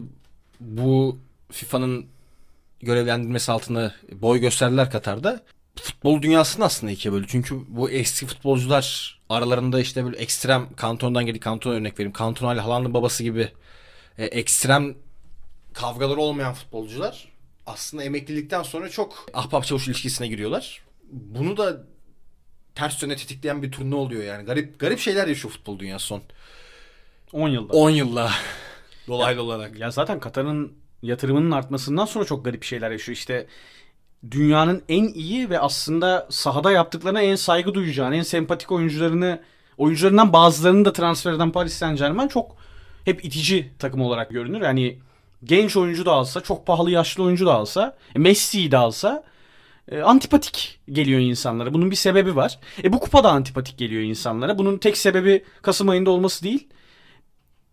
bu 0.59 1.19
FIFA'nın 1.51 2.05
görevlendirmesi 2.79 3.51
altında 3.51 3.93
boy 4.11 4.39
gösterdiler 4.39 4.91
Katar'da. 4.91 5.43
Futbol 5.75 6.21
dünyasını 6.21 6.65
aslında 6.65 6.91
ikiye 6.91 7.13
bölü. 7.13 7.27
Çünkü 7.27 7.55
bu 7.67 7.89
eski 7.89 8.25
futbolcular 8.25 9.17
aralarında 9.29 9.79
işte 9.79 10.05
böyle 10.05 10.17
ekstrem 10.17 10.67
kantondan 10.75 11.25
gelip 11.25 11.41
kanton 11.41 11.71
örnek 11.71 11.99
vereyim. 11.99 12.13
Cantona 12.19 12.53
ile 12.53 12.61
Haaland'ın 12.61 12.93
babası 12.93 13.23
gibi 13.23 13.51
e, 14.17 14.25
ekstrem 14.25 14.95
kavgaları 15.73 16.19
olmayan 16.19 16.53
futbolcular 16.53 17.27
aslında 17.65 18.03
emeklilikten 18.03 18.63
sonra 18.63 18.89
çok 18.89 19.25
ahbap 19.33 19.65
çavuş 19.65 19.87
ilişkisine 19.87 20.27
giriyorlar. 20.27 20.81
Bunu 21.11 21.57
da 21.57 21.83
ters 22.75 23.03
yöne 23.03 23.15
tetikleyen 23.15 23.63
bir 23.63 23.71
turnu 23.71 23.95
oluyor 23.95 24.23
yani. 24.23 24.45
Garip 24.45 24.79
garip 24.79 24.99
şeyler 24.99 25.27
yaşıyor 25.27 25.53
futbol 25.53 25.79
dünyası 25.79 26.05
son 26.05 26.21
10 27.33 27.49
yılda. 27.49 27.73
10 27.73 27.89
yılla 27.89 28.31
dolaylı 29.07 29.41
olarak. 29.41 29.79
Ya 29.79 29.91
zaten 29.91 30.19
Katar'ın 30.19 30.73
yatırımının 31.01 31.51
artmasından 31.51 32.05
sonra 32.05 32.25
çok 32.25 32.45
garip 32.45 32.63
şeyler 32.63 32.91
yaşıyor. 32.91 33.15
İşte 33.17 33.47
dünyanın 34.31 34.83
en 34.89 35.07
iyi 35.07 35.49
ve 35.49 35.59
aslında 35.59 36.27
sahada 36.29 36.71
yaptıklarına 36.71 37.21
en 37.21 37.35
saygı 37.35 37.73
duyacağın, 37.73 38.11
en 38.11 38.23
sempatik 38.23 38.71
oyuncularını, 38.71 39.41
oyuncularından 39.77 40.33
bazılarını 40.33 40.85
da 40.85 40.93
transfer 40.93 41.33
eden 41.33 41.51
Paris 41.51 41.73
Saint 41.73 41.99
Germain 41.99 42.27
çok 42.27 42.55
hep 43.05 43.25
itici 43.25 43.71
takım 43.79 44.01
olarak 44.01 44.29
görünür. 44.29 44.61
Yani 44.61 44.99
genç 45.43 45.77
oyuncu 45.77 46.05
da 46.05 46.11
alsa, 46.11 46.41
çok 46.41 46.65
pahalı 46.65 46.91
yaşlı 46.91 47.23
oyuncu 47.23 47.45
da 47.45 47.53
alsa, 47.53 47.97
e, 48.15 48.19
Messi'yi 48.19 48.71
de 48.71 48.77
alsa 48.77 49.23
e, 49.91 50.01
antipatik 50.01 50.79
geliyor 50.91 51.19
insanlara. 51.19 51.73
Bunun 51.73 51.91
bir 51.91 51.95
sebebi 51.95 52.35
var. 52.35 52.59
E 52.83 52.93
bu 52.93 52.99
kupa 52.99 53.23
da 53.23 53.31
antipatik 53.31 53.77
geliyor 53.77 54.01
insanlara. 54.01 54.57
Bunun 54.57 54.77
tek 54.77 54.97
sebebi 54.97 55.43
Kasım 55.61 55.89
ayında 55.89 56.09
olması 56.09 56.43
değil. 56.43 56.67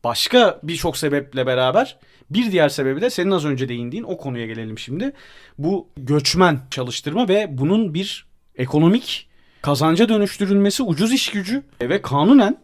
Başka 0.04 0.60
birçok 0.62 0.96
sebeple 0.96 1.46
beraber 1.46 1.98
bir 2.30 2.52
diğer 2.52 2.68
sebebi 2.68 3.00
de 3.00 3.10
senin 3.10 3.30
az 3.30 3.44
önce 3.44 3.68
değindiğin 3.68 4.04
o 4.04 4.16
konuya 4.16 4.46
gelelim 4.46 4.78
şimdi. 4.78 5.12
Bu 5.58 5.88
göçmen 5.96 6.60
çalıştırma 6.70 7.28
ve 7.28 7.46
bunun 7.50 7.94
bir 7.94 8.26
ekonomik 8.56 9.28
kazanca 9.62 10.08
dönüştürülmesi 10.08 10.82
ucuz 10.82 11.12
iş 11.12 11.30
gücü 11.30 11.62
ve 11.80 12.02
kanunen 12.02 12.58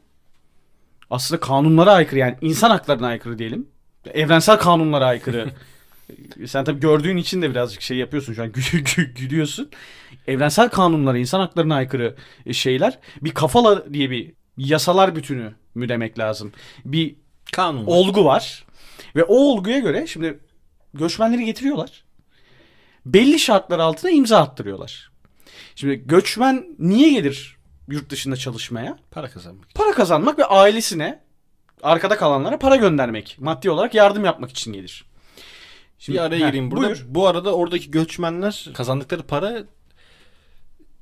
aslında 1.11 1.41
kanunlara 1.41 1.93
aykırı 1.93 2.21
yani 2.21 2.37
insan 2.41 2.71
haklarına 2.71 3.07
aykırı 3.07 3.39
diyelim. 3.39 3.67
Evrensel 4.15 4.59
kanunlara 4.59 5.07
aykırı. 5.07 5.51
Sen 6.47 6.65
tabii 6.65 6.81
gördüğün 6.81 7.17
için 7.17 7.43
de 7.43 7.51
birazcık 7.51 7.83
şey 7.83 7.97
yapıyorsun 7.97 8.33
şu 8.33 8.43
an 8.43 8.49
gü- 8.49 8.83
gü- 8.85 9.15
gülüyorsun. 9.15 9.71
Evrensel 10.27 10.69
kanunlara, 10.69 11.19
insan 11.19 11.41
haklarına 11.41 11.75
aykırı 11.75 12.17
şeyler. 12.53 12.99
Bir 13.23 13.31
kafala 13.31 13.95
diye 13.95 14.11
bir 14.11 14.33
yasalar 14.57 15.17
bütünü 15.17 15.55
mü 15.75 15.89
demek 15.89 16.19
lazım. 16.19 16.53
Bir 16.85 17.17
Kanun. 17.53 17.87
olgu 17.87 18.25
var. 18.25 18.65
Ve 19.17 19.25
o 19.25 19.35
olguya 19.35 19.79
göre 19.79 20.07
şimdi 20.07 20.39
göçmenleri 20.95 21.45
getiriyorlar. 21.45 22.05
Belli 23.07 23.39
şartlar 23.39 23.79
altında 23.79 24.11
imza 24.13 24.39
attırıyorlar. 24.39 25.11
Şimdi 25.75 26.03
göçmen 26.07 26.67
niye 26.79 27.11
gelir 27.11 27.57
yurt 27.89 28.11
dışında 28.11 28.37
çalışmaya? 28.37 28.99
Para 29.11 29.31
kazanmak. 29.31 29.75
Para 29.75 29.93
kazanmak 29.93 30.39
ve 30.39 30.45
ailesine 30.45 31.21
arkada 31.83 32.17
kalanlara 32.17 32.59
para 32.59 32.77
göndermek. 32.77 33.37
Maddi 33.41 33.71
olarak 33.71 33.95
yardım 33.95 34.25
yapmak 34.25 34.51
için 34.51 34.73
gelir. 34.73 35.05
bir 36.09 36.19
araya 36.19 36.39
gireyim 36.47 36.71
burada. 36.71 36.87
buyur. 36.87 37.05
Bu 37.09 37.27
arada 37.27 37.55
oradaki 37.55 37.91
göçmenler 37.91 38.69
kazandıkları 38.75 39.23
para 39.23 39.65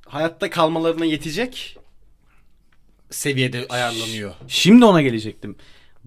hayatta 0.05 0.49
kalmalarına 0.49 1.05
yetecek 1.05 1.77
seviyede 3.09 3.65
ayarlanıyor. 3.69 4.33
Şimdi 4.47 4.85
ona 4.85 5.01
gelecektim. 5.01 5.55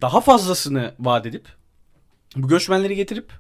Daha 0.01 0.21
fazlasını 0.21 0.95
vaat 0.99 1.27
edip 1.27 1.49
bu 2.37 2.49
göçmenleri 2.49 2.97
getirip 2.97 3.33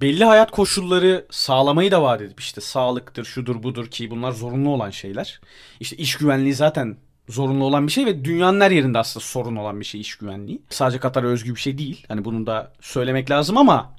belli 0.00 0.24
hayat 0.24 0.50
koşulları 0.50 1.26
sağlamayı 1.30 1.90
da 1.90 2.02
vaat 2.02 2.20
edip 2.20 2.40
işte 2.40 2.60
sağlıktır, 2.60 3.24
şudur 3.24 3.62
budur 3.62 3.86
ki 3.86 4.10
bunlar 4.10 4.32
zorunlu 4.32 4.68
olan 4.70 4.90
şeyler. 4.90 5.40
İşte 5.80 5.96
iş 5.96 6.16
güvenliği 6.16 6.54
zaten 6.54 6.96
zorunlu 7.28 7.64
olan 7.64 7.86
bir 7.86 7.92
şey 7.92 8.06
ve 8.06 8.24
dünyanın 8.24 8.60
her 8.60 8.70
yerinde 8.70 8.98
aslında 8.98 9.24
sorun 9.24 9.56
olan 9.56 9.80
bir 9.80 9.84
şey 9.84 10.00
iş 10.00 10.16
güvenliği. 10.16 10.62
Sadece 10.70 10.98
Katar'a 10.98 11.26
özgü 11.26 11.54
bir 11.54 11.60
şey 11.60 11.78
değil. 11.78 12.04
Hani 12.08 12.24
bunu 12.24 12.46
da 12.46 12.72
söylemek 12.80 13.30
lazım 13.30 13.58
ama 13.58 13.96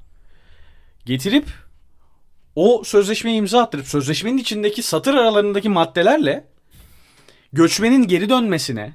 getirip 1.05 1.45
o 2.55 2.83
sözleşmeyi 2.85 3.37
imza 3.37 3.61
attırıp 3.61 3.87
sözleşmenin 3.87 4.37
içindeki 4.37 4.83
satır 4.83 5.13
aralarındaki 5.13 5.69
maddelerle 5.69 6.47
göçmenin 7.53 8.07
geri 8.07 8.29
dönmesine, 8.29 8.93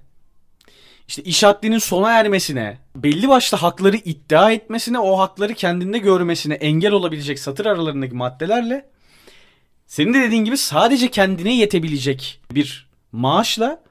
işte 1.11 1.23
iş 1.23 1.43
haddinin 1.43 1.79
sona 1.79 2.11
ermesine, 2.13 2.79
belli 2.97 3.29
başlı 3.29 3.59
hakları 3.59 3.97
iddia 3.97 4.53
etmesine, 4.53 4.99
o 4.99 5.19
hakları 5.19 5.55
kendinde 5.55 5.99
görmesine 5.99 6.55
engel 6.55 6.93
olabilecek 6.93 7.39
satır 7.39 7.67
aralarındaki 7.67 8.15
maddelerle 8.15 8.87
senin 9.87 10.15
de 10.15 10.21
dediğin 10.21 10.45
gibi 10.45 10.57
sadece 10.57 11.11
kendine 11.11 11.57
yetebilecek 11.57 12.41
bir 12.53 12.89
maaşla 13.13 13.83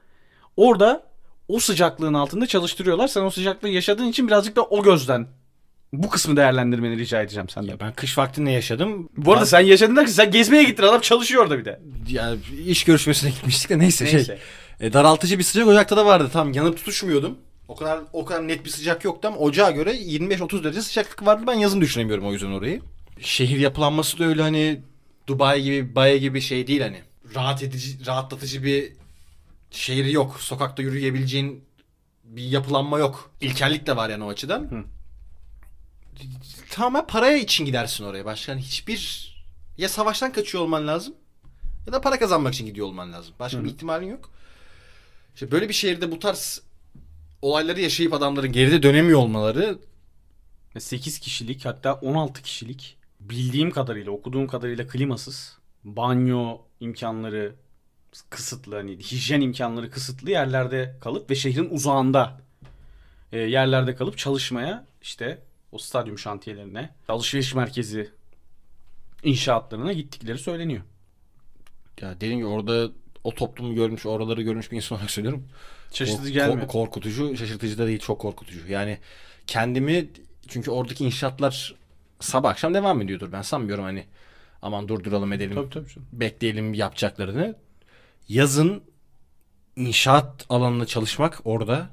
orada 0.56 1.02
o 1.48 1.58
sıcaklığın 1.58 2.14
altında 2.14 2.46
çalıştırıyorlar. 2.46 3.08
Sen 3.08 3.22
o 3.22 3.30
sıcaklığı 3.30 3.68
yaşadığın 3.68 4.08
için 4.08 4.26
birazcık 4.28 4.56
da 4.56 4.62
o 4.62 4.82
gözden 4.82 5.26
bu 5.92 6.10
kısmı 6.10 6.36
değerlendirmeni 6.36 6.98
rica 6.98 7.22
edeceğim 7.22 7.48
senden. 7.48 7.68
Ya 7.68 7.80
ben 7.80 7.92
kış 7.92 8.18
vaktinde 8.18 8.50
yaşadım. 8.50 9.08
Bu 9.16 9.32
arada 9.32 9.46
sen 9.46 9.60
yaşadın 9.60 9.96
derken 9.96 10.12
sen 10.12 10.30
gezmeye 10.30 10.64
gittin 10.64 10.82
adam 10.82 11.00
çalışıyor 11.00 11.42
orada 11.42 11.58
bir 11.58 11.64
de. 11.64 11.80
yani 12.08 12.38
iş 12.66 12.84
görüşmesine 12.84 13.30
gitmiştik 13.30 13.70
de 13.70 13.78
neyse, 13.78 14.04
Neyse. 14.04 14.24
şey. 14.24 14.38
E, 14.80 14.92
daraltıcı 14.92 15.38
bir 15.38 15.44
sıcak 15.44 15.68
ocakta 15.68 15.96
da 15.96 16.06
vardı. 16.06 16.30
Tamam 16.32 16.52
yanıp 16.52 16.76
tutuşmuyordum. 16.76 17.38
O 17.68 17.76
kadar 17.76 18.00
o 18.12 18.24
kadar 18.24 18.48
net 18.48 18.64
bir 18.64 18.70
sıcak 18.70 19.04
yoktu 19.04 19.28
ama 19.28 19.36
ocağa 19.36 19.70
göre 19.70 19.96
25-30 19.96 20.64
derece 20.64 20.82
sıcaklık 20.82 21.26
vardı. 21.26 21.44
Ben 21.46 21.54
yazın 21.54 21.80
düşünemiyorum 21.80 22.26
o 22.26 22.32
yüzden 22.32 22.50
orayı. 22.50 22.82
Şehir 23.20 23.58
yapılanması 23.58 24.18
da 24.18 24.24
öyle 24.24 24.42
hani 24.42 24.80
Dubai 25.26 25.62
gibi, 25.62 25.94
Baye 25.94 26.18
gibi 26.18 26.40
şey 26.40 26.66
değil 26.66 26.80
hani. 26.80 27.00
Rahat 27.34 27.62
edici, 27.62 28.06
rahatlatıcı 28.06 28.64
bir 28.64 28.92
şehri 29.70 30.12
yok. 30.12 30.40
Sokakta 30.40 30.82
yürüyebileceğin 30.82 31.64
bir 32.24 32.42
yapılanma 32.42 32.98
yok. 32.98 33.30
İlkellik 33.40 33.86
de 33.86 33.96
var 33.96 34.08
yani 34.10 34.24
o 34.24 34.28
açıdan. 34.28 34.60
Hı. 34.60 34.84
Tamamen 36.70 37.06
paraya 37.06 37.36
için 37.38 37.64
gidersin 37.64 38.04
oraya. 38.04 38.24
Başka 38.24 38.52
hani 38.52 38.60
hiçbir 38.60 39.30
ya 39.78 39.88
savaştan 39.88 40.32
kaçıyor 40.32 40.64
olman 40.64 40.86
lazım 40.86 41.14
ya 41.86 41.92
da 41.92 42.00
para 42.00 42.18
kazanmak 42.18 42.54
için 42.54 42.66
gidiyor 42.66 42.86
olman 42.86 43.12
lazım. 43.12 43.34
Başka 43.38 43.58
hı. 43.58 43.64
bir 43.64 43.68
ihtimalin 43.68 44.10
yok. 44.10 44.30
İşte 45.34 45.50
böyle 45.50 45.68
bir 45.68 45.74
şehirde 45.74 46.10
bu 46.10 46.18
tarz 46.18 46.62
olayları 47.42 47.80
yaşayıp 47.80 48.12
adamların 48.12 48.52
geride 48.52 48.82
dönemiyor 48.82 49.18
olmaları 49.18 49.78
8 50.78 51.18
kişilik 51.18 51.64
hatta 51.64 51.94
16 51.94 52.42
kişilik 52.42 52.96
bildiğim 53.20 53.70
kadarıyla 53.70 54.12
okuduğum 54.12 54.46
kadarıyla 54.46 54.86
klimasız 54.86 55.58
banyo 55.84 56.58
imkanları 56.80 57.54
kısıtlı 58.30 58.76
hani 58.76 58.98
hijyen 58.98 59.40
imkanları 59.40 59.90
kısıtlı 59.90 60.30
yerlerde 60.30 60.96
kalıp 61.00 61.30
ve 61.30 61.34
şehrin 61.34 61.70
uzağında 61.70 62.40
e, 63.32 63.38
yerlerde 63.38 63.94
kalıp 63.94 64.18
çalışmaya 64.18 64.86
işte 65.02 65.42
o 65.72 65.78
stadyum 65.78 66.18
şantiyelerine, 66.18 66.90
alışveriş 67.08 67.54
merkezi 67.54 68.10
inşaatlarına 69.22 69.92
gittikleri 69.92 70.38
söyleniyor. 70.38 70.82
Ya 72.00 72.16
dediğim 72.16 72.38
gibi 72.38 72.46
orada 72.48 72.90
o 73.24 73.34
toplumu 73.34 73.74
görmüş, 73.74 74.06
oraları 74.06 74.42
görmüş 74.42 74.70
bir 74.72 74.76
insan 74.76 74.96
olarak 74.96 75.10
söylüyorum. 75.10 75.48
Şaşırtıcı 75.92 76.30
gelmiyor. 76.30 76.60
kork- 76.60 76.70
korkutucu, 76.70 77.36
şaşırtıcı 77.36 77.78
da 77.78 77.86
değil, 77.86 77.98
çok 77.98 78.20
korkutucu. 78.20 78.60
Yani 78.68 78.98
kendimi 79.46 80.08
çünkü 80.48 80.70
oradaki 80.70 81.04
inşaatlar 81.04 81.74
sabah 82.20 82.50
akşam 82.50 82.74
devam 82.74 83.02
ediyordur. 83.02 83.32
Ben 83.32 83.42
sanmıyorum 83.42 83.84
hani 83.84 84.04
aman 84.62 84.88
durduralım 84.88 85.32
edelim, 85.32 85.54
Tabii 85.54 85.70
tabii. 85.70 86.04
bekleyelim 86.12 86.74
yapacaklarını. 86.74 87.56
Yazın 88.28 88.82
inşaat 89.76 90.46
alanında 90.48 90.86
çalışmak 90.86 91.40
orada 91.44 91.90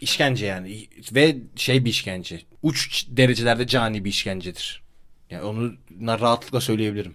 işkence 0.00 0.46
yani 0.46 0.88
ve 1.12 1.36
şey 1.56 1.84
bir 1.84 1.90
işkence. 1.90 2.42
Uç 2.62 3.06
derecelerde 3.08 3.66
cani 3.66 4.04
bir 4.04 4.10
işkencedir. 4.10 4.82
Yani 5.30 5.44
onu 5.44 5.74
rahatlıkla 6.00 6.60
söyleyebilirim. 6.60 7.14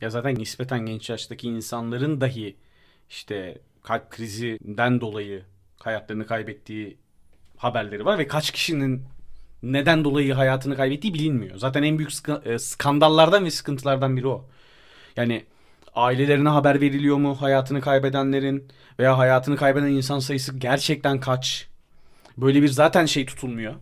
Ya 0.00 0.10
zaten 0.10 0.34
nispeten 0.34 0.86
genç 0.86 1.10
yaştaki 1.10 1.48
insanların 1.48 2.20
dahi 2.20 2.56
işte 3.10 3.58
kalp 3.82 4.10
krizinden 4.10 5.00
dolayı 5.00 5.42
hayatlarını 5.78 6.26
kaybettiği 6.26 6.96
haberleri 7.56 8.04
var 8.04 8.18
ve 8.18 8.26
kaç 8.28 8.50
kişinin 8.50 9.02
neden 9.62 10.04
dolayı 10.04 10.34
hayatını 10.34 10.76
kaybettiği 10.76 11.14
bilinmiyor. 11.14 11.56
Zaten 11.56 11.82
en 11.82 11.98
büyük 11.98 12.10
e, 12.44 12.58
skandallardan 12.58 13.44
ve 13.44 13.50
sıkıntılardan 13.50 14.16
biri 14.16 14.26
o. 14.28 14.48
Yani 15.16 15.44
ailelerine 15.94 16.48
haber 16.48 16.80
veriliyor 16.80 17.16
mu 17.16 17.42
hayatını 17.42 17.80
kaybedenlerin 17.80 18.68
veya 18.98 19.18
hayatını 19.18 19.56
kaybeden 19.56 19.86
insan 19.88 20.18
sayısı 20.18 20.58
gerçekten 20.58 21.20
kaç? 21.20 21.68
Böyle 22.38 22.62
bir 22.62 22.68
zaten 22.68 23.06
şey 23.06 23.26
tutulmuyor. 23.26 23.74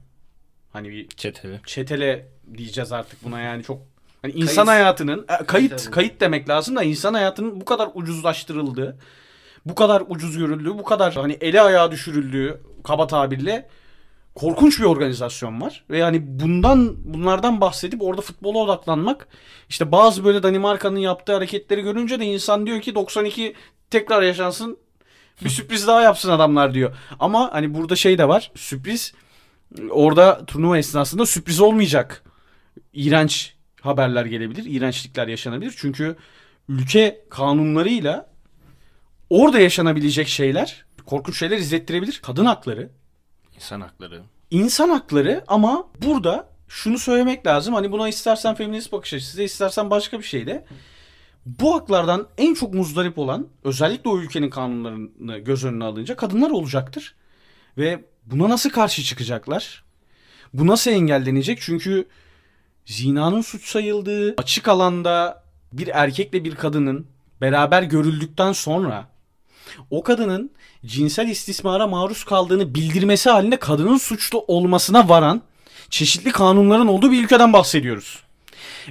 Hani 0.72 0.90
bir 0.90 1.08
Çeteli. 1.08 1.60
çetele 1.66 2.28
diyeceğiz 2.56 2.92
artık 2.92 3.24
buna 3.24 3.40
yani 3.40 3.62
çok 3.62 3.91
hani 4.22 4.32
insan 4.32 4.66
Kayıt. 4.66 4.80
hayatının 4.80 5.26
e, 5.28 5.44
kayıt 5.44 5.78
Tabii. 5.78 5.90
kayıt 5.90 6.20
demek 6.20 6.48
lazım 6.48 6.76
da 6.76 6.82
insan 6.82 7.14
hayatının 7.14 7.60
bu 7.60 7.64
kadar 7.64 7.88
ucuzlaştırıldığı, 7.94 8.98
bu 9.66 9.74
kadar 9.74 10.02
ucuz 10.08 10.38
görüldüğü, 10.38 10.78
bu 10.78 10.84
kadar 10.84 11.14
hani 11.14 11.32
ele 11.32 11.60
ayağa 11.60 11.90
düşürüldüğü 11.90 12.60
kaba 12.84 13.06
tabirle 13.06 13.68
korkunç 14.34 14.80
bir 14.80 14.84
organizasyon 14.84 15.60
var 15.60 15.84
ve 15.90 15.98
yani 15.98 16.20
bundan 16.40 16.96
bunlardan 17.14 17.60
bahsedip 17.60 18.02
orada 18.02 18.20
futbola 18.20 18.58
odaklanmak 18.58 19.28
işte 19.68 19.92
bazı 19.92 20.24
böyle 20.24 20.42
Danimarka'nın 20.42 20.98
yaptığı 20.98 21.32
hareketleri 21.34 21.82
görünce 21.82 22.20
de 22.20 22.24
insan 22.24 22.66
diyor 22.66 22.80
ki 22.80 22.94
92 22.94 23.54
tekrar 23.90 24.22
yaşansın 24.22 24.78
bir 25.44 25.50
sürpriz 25.50 25.86
daha 25.86 26.02
yapsın 26.02 26.30
adamlar 26.30 26.74
diyor. 26.74 26.96
Ama 27.20 27.52
hani 27.52 27.74
burada 27.74 27.96
şey 27.96 28.18
de 28.18 28.28
var. 28.28 28.52
Sürpriz 28.54 29.12
orada 29.90 30.46
turnuva 30.46 30.78
esnasında 30.78 31.26
sürpriz 31.26 31.60
olmayacak. 31.60 32.22
İğrenç 32.92 33.54
haberler 33.82 34.24
gelebilir. 34.24 34.64
iğrençlikler 34.64 35.28
yaşanabilir. 35.28 35.74
Çünkü 35.76 36.16
ülke 36.68 37.24
kanunlarıyla 37.30 38.30
orada 39.30 39.58
yaşanabilecek 39.58 40.28
şeyler, 40.28 40.84
korkunç 41.06 41.38
şeyler 41.38 41.58
izlettirebilir. 41.58 42.20
Kadın 42.22 42.44
hakları, 42.44 42.90
İnsan 43.56 43.80
hakları. 43.80 44.22
insan 44.50 44.88
hakları 44.88 45.44
ama 45.48 45.88
burada 46.02 46.48
şunu 46.68 46.98
söylemek 46.98 47.46
lazım. 47.46 47.74
Hani 47.74 47.92
buna 47.92 48.08
istersen 48.08 48.54
feminist 48.54 48.92
bakış 48.92 49.14
açısı, 49.14 49.42
istersen 49.42 49.90
başka 49.90 50.18
bir 50.18 50.24
şey 50.24 50.46
de. 50.46 50.64
Bu 51.46 51.74
haklardan 51.74 52.28
en 52.38 52.54
çok 52.54 52.74
muzdarip 52.74 53.18
olan 53.18 53.48
özellikle 53.64 54.10
o 54.10 54.18
ülkenin 54.20 54.50
kanunlarını 54.50 55.38
göz 55.38 55.64
önüne 55.64 55.84
alınca 55.84 56.16
kadınlar 56.16 56.50
olacaktır. 56.50 57.14
Ve 57.78 58.04
buna 58.26 58.48
nasıl 58.48 58.70
karşı 58.70 59.02
çıkacaklar? 59.02 59.84
Bu 60.54 60.66
nasıl 60.66 60.90
engellenecek? 60.90 61.58
Çünkü 61.60 62.08
zinanın 62.86 63.40
suç 63.40 63.68
sayıldığı 63.68 64.34
açık 64.36 64.68
alanda 64.68 65.42
bir 65.72 65.88
erkekle 65.88 66.44
bir 66.44 66.54
kadının 66.54 67.06
beraber 67.40 67.82
görüldükten 67.82 68.52
sonra 68.52 69.08
o 69.90 70.02
kadının 70.02 70.50
cinsel 70.86 71.28
istismara 71.28 71.86
maruz 71.86 72.24
kaldığını 72.24 72.74
bildirmesi 72.74 73.30
halinde 73.30 73.56
kadının 73.56 73.96
suçlu 73.96 74.44
olmasına 74.48 75.08
varan 75.08 75.42
çeşitli 75.90 76.32
kanunların 76.32 76.86
olduğu 76.86 77.12
bir 77.12 77.24
ülkeden 77.24 77.52
bahsediyoruz. 77.52 78.22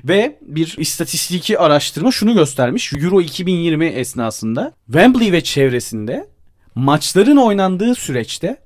Ve 0.03 0.37
bir 0.41 0.75
istatistiki 0.77 1.59
araştırma 1.59 2.11
şunu 2.11 2.33
göstermiş. 2.33 2.93
Euro 2.93 3.21
2020 3.21 3.85
esnasında 3.85 4.73
Wembley 4.85 5.31
ve 5.31 5.43
çevresinde 5.43 6.27
maçların 6.75 7.37
oynandığı 7.37 7.95
süreçte 7.95 8.57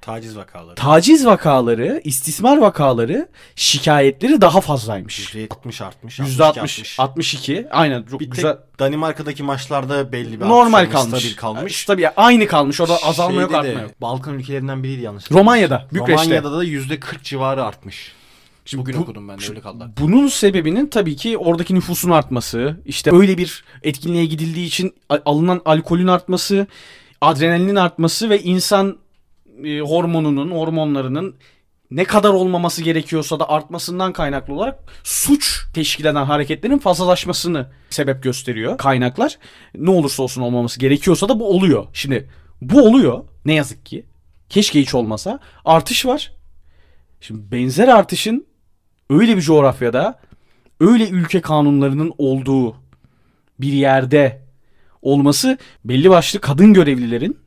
Taciz 0.00 0.36
vakaları. 0.36 0.74
taciz 0.74 1.26
vakaları, 1.26 2.00
istismar 2.04 2.56
vakaları, 2.58 3.28
şikayetleri 3.56 4.40
daha 4.40 4.60
fazlaymış. 4.60 5.34
%60 5.34 5.84
artmış. 5.84 6.18
%60, 6.20 6.94
62. 7.02 7.66
Aynen 7.70 8.02
çok 8.02 8.20
Bir 8.20 8.24
tek 8.24 8.34
güzel. 8.34 8.56
Danimarka'daki 8.78 9.42
maçlarda 9.42 10.12
belli 10.12 10.40
bir 10.40 10.46
Normal 10.46 10.90
kalmış. 10.90 11.22
stabil 11.24 11.36
kalmış. 11.36 11.84
Tabii 11.84 12.08
aynı 12.08 12.46
kalmış. 12.46 12.80
Orada 12.80 12.96
azalma 13.04 13.40
yok, 13.40 13.50
Şeyde 13.50 13.64
de, 13.64 13.68
artma 13.68 13.82
yok. 13.82 14.00
Balkan 14.00 14.34
ülkelerinden 14.38 14.82
biriydi 14.82 15.02
yanlış. 15.02 15.30
Romanya'da, 15.32 15.86
Bükreş'te. 15.92 16.24
Romanya'da 16.24 16.52
da 16.52 16.64
%40 16.64 17.22
civarı 17.22 17.64
artmış. 17.64 18.12
Şimdi 18.64 18.82
Bugün 18.82 18.96
bu- 18.98 19.02
okudum 19.02 19.28
ben 19.28 19.38
de 19.40 19.42
öyle 19.48 19.60
kaldı. 19.60 19.90
Bunun 20.00 20.28
sebebinin 20.28 20.86
tabii 20.86 21.16
ki 21.16 21.38
oradaki 21.38 21.74
nüfusun 21.74 22.10
artması, 22.10 22.76
işte 22.86 23.10
öyle 23.16 23.38
bir 23.38 23.64
etkinliğe 23.82 24.26
gidildiği 24.26 24.66
için 24.66 24.94
alınan 25.24 25.60
alkolün 25.64 26.06
artması, 26.06 26.66
adrenalinin 27.20 27.76
artması 27.76 28.30
ve 28.30 28.42
insan 28.42 28.96
e, 29.64 29.80
hormonunun, 29.80 30.50
hormonlarının 30.50 31.36
ne 31.90 32.04
kadar 32.04 32.28
olmaması 32.28 32.82
gerekiyorsa 32.82 33.40
da 33.40 33.48
artmasından 33.48 34.12
kaynaklı 34.12 34.54
olarak 34.54 34.78
suç 35.04 35.66
teşkil 35.74 36.04
eden 36.04 36.24
hareketlerin 36.24 36.78
fazlalaşmasını 36.78 37.70
sebep 37.90 38.22
gösteriyor 38.22 38.78
kaynaklar. 38.78 39.38
Ne 39.74 39.90
olursa 39.90 40.22
olsun 40.22 40.42
olmaması 40.42 40.80
gerekiyorsa 40.80 41.28
da 41.28 41.40
bu 41.40 41.50
oluyor. 41.50 41.86
Şimdi 41.92 42.30
bu 42.60 42.82
oluyor 42.82 43.24
ne 43.44 43.54
yazık 43.54 43.86
ki. 43.86 44.06
Keşke 44.48 44.80
hiç 44.80 44.94
olmasa. 44.94 45.38
Artış 45.64 46.06
var. 46.06 46.32
Şimdi 47.20 47.52
benzer 47.52 47.88
artışın 47.88 48.46
öyle 49.10 49.36
bir 49.36 49.42
coğrafyada 49.42 50.20
öyle 50.80 51.08
ülke 51.08 51.40
kanunlarının 51.40 52.12
olduğu 52.18 52.76
bir 53.60 53.72
yerde 53.72 54.42
olması 55.02 55.58
belli 55.84 56.10
başlı 56.10 56.40
kadın 56.40 56.74
görevlilerin 56.74 57.38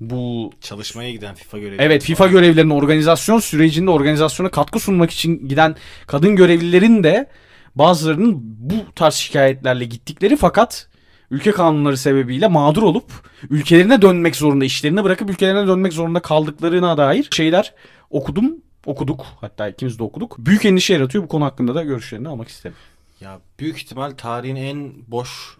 bu 0.00 0.52
Çalışmaya 0.60 1.10
giden 1.10 1.34
FIFA 1.34 1.58
görevi. 1.58 1.82
evet 1.82 2.02
FIFA 2.02 2.26
görevlilerinin 2.26 2.74
organizasyon 2.74 3.38
sürecinde 3.38 3.90
organizasyona 3.90 4.50
katkı 4.50 4.80
sunmak 4.80 5.10
için 5.10 5.48
giden 5.48 5.76
kadın 6.06 6.36
görevlilerin 6.36 7.04
de 7.04 7.30
bazılarının 7.74 8.34
bu 8.42 8.74
tarz 8.94 9.14
şikayetlerle 9.14 9.84
gittikleri 9.84 10.36
fakat 10.36 10.88
ülke 11.30 11.52
kanunları 11.52 11.96
sebebiyle 11.96 12.48
mağdur 12.48 12.82
olup 12.82 13.12
ülkelerine 13.50 14.02
dönmek 14.02 14.36
zorunda 14.36 14.64
işlerini 14.64 15.04
bırakıp 15.04 15.30
ülkelerine 15.30 15.66
dönmek 15.66 15.92
zorunda 15.92 16.20
kaldıklarına 16.20 16.96
dair 16.96 17.28
şeyler 17.30 17.74
okudum 18.10 18.56
okuduk 18.86 19.26
hatta 19.40 19.68
ikimiz 19.68 19.98
de 19.98 20.02
okuduk. 20.02 20.36
Büyük 20.38 20.64
endişe 20.64 20.94
yaratıyor 20.94 21.24
bu 21.24 21.28
konu 21.28 21.44
hakkında 21.44 21.74
da 21.74 21.82
görüşlerini 21.82 22.28
almak 22.28 22.48
isterim. 22.48 22.76
Ya 23.20 23.40
büyük 23.58 23.76
ihtimal 23.76 24.10
tarihin 24.10 24.56
en 24.56 24.92
boş 25.08 25.58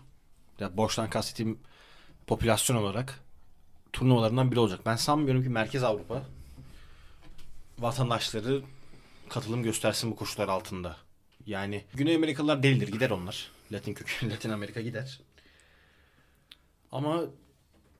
ya 0.60 0.76
boştan 0.76 1.10
kastettiğim 1.10 1.58
popülasyon 2.26 2.76
olarak 2.76 3.23
turnuvalarından 3.94 4.50
biri 4.50 4.60
olacak. 4.60 4.80
Ben 4.86 4.96
sanmıyorum 4.96 5.42
ki 5.42 5.48
Merkez 5.48 5.82
Avrupa 5.82 6.22
vatandaşları 7.78 8.62
katılım 9.28 9.62
göstersin 9.62 10.10
bu 10.10 10.16
koşullar 10.16 10.48
altında. 10.48 10.96
Yani 11.46 11.84
Güney 11.94 12.16
Amerikalılar 12.16 12.62
delidir 12.62 12.88
gider 12.88 13.10
onlar. 13.10 13.50
Latin 13.72 13.94
kökenli 13.94 14.32
Latin 14.34 14.50
Amerika 14.50 14.80
gider. 14.80 15.20
Ama 16.92 17.22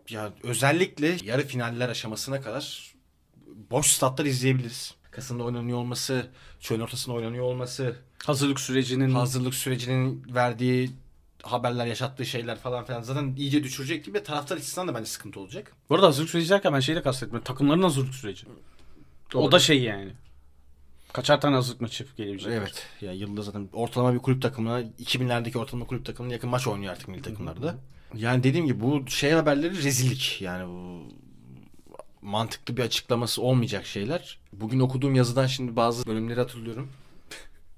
ya 0.08 0.32
özellikle 0.42 1.16
yarı 1.22 1.46
finaller 1.46 1.88
aşamasına 1.88 2.40
kadar 2.40 2.94
boş 3.70 3.86
statlar 3.86 4.24
izleyebiliriz. 4.24 4.94
Kasım'da 5.10 5.44
oynanıyor 5.44 5.78
olması, 5.78 6.30
çölün 6.60 6.80
ortasında 6.80 7.14
oynanıyor 7.14 7.44
olması, 7.44 7.96
Hazırlık 8.24 8.60
sürecinin 8.60 9.10
hazırlık 9.10 9.54
sürecinin 9.54 10.24
verdiği 10.34 10.90
haberler, 11.44 11.86
yaşattığı 11.86 12.26
şeyler 12.26 12.58
falan 12.58 12.84
filan 12.84 13.02
zaten 13.02 13.34
iyice 13.36 13.64
düşürecek 13.64 14.04
gibi 14.04 14.22
taraftar 14.22 14.56
açısından 14.56 14.88
da 14.88 14.94
bence 14.94 15.06
sıkıntı 15.06 15.40
olacak. 15.40 15.72
Bu 15.90 15.94
arada 15.94 16.06
hazırlık 16.06 16.30
süreci 16.30 16.50
derken 16.50 16.72
ben 16.72 16.80
şeyi 16.80 16.96
de 16.96 17.02
kastetmiyorum. 17.02 17.44
Takımların 17.44 17.82
hazırlık 17.82 18.14
süreci. 18.14 18.46
O 18.46 19.32
Doğru. 19.32 19.52
da 19.52 19.58
şey 19.58 19.82
yani. 19.82 20.12
Kaçar 21.12 21.40
tane 21.40 21.54
hazırlık 21.54 21.80
maçı 21.80 22.06
gelebilecek. 22.16 22.52
Evet. 22.52 22.86
Ya 23.00 23.12
yılda 23.12 23.42
zaten 23.42 23.68
ortalama 23.72 24.14
bir 24.14 24.18
kulüp 24.18 24.42
takımına 24.42 24.80
2000'lerdeki 24.80 25.58
ortalama 25.58 25.86
kulüp 25.86 26.06
takımına 26.06 26.32
yakın 26.32 26.50
maç 26.50 26.66
oynuyor 26.66 26.92
artık 26.92 27.08
milli 27.08 27.22
takımlarda. 27.22 27.76
Yani 28.14 28.42
dediğim 28.42 28.66
gibi 28.66 28.80
bu 28.80 29.10
şey 29.10 29.30
haberleri 29.30 29.82
rezillik. 29.82 30.42
Yani 30.42 30.68
bu 30.68 31.08
mantıklı 32.22 32.76
bir 32.76 32.82
açıklaması 32.82 33.42
olmayacak 33.42 33.86
şeyler. 33.86 34.38
Bugün 34.52 34.80
okuduğum 34.80 35.14
yazıdan 35.14 35.46
şimdi 35.46 35.76
bazı 35.76 36.06
bölümleri 36.06 36.40
hatırlıyorum. 36.40 36.92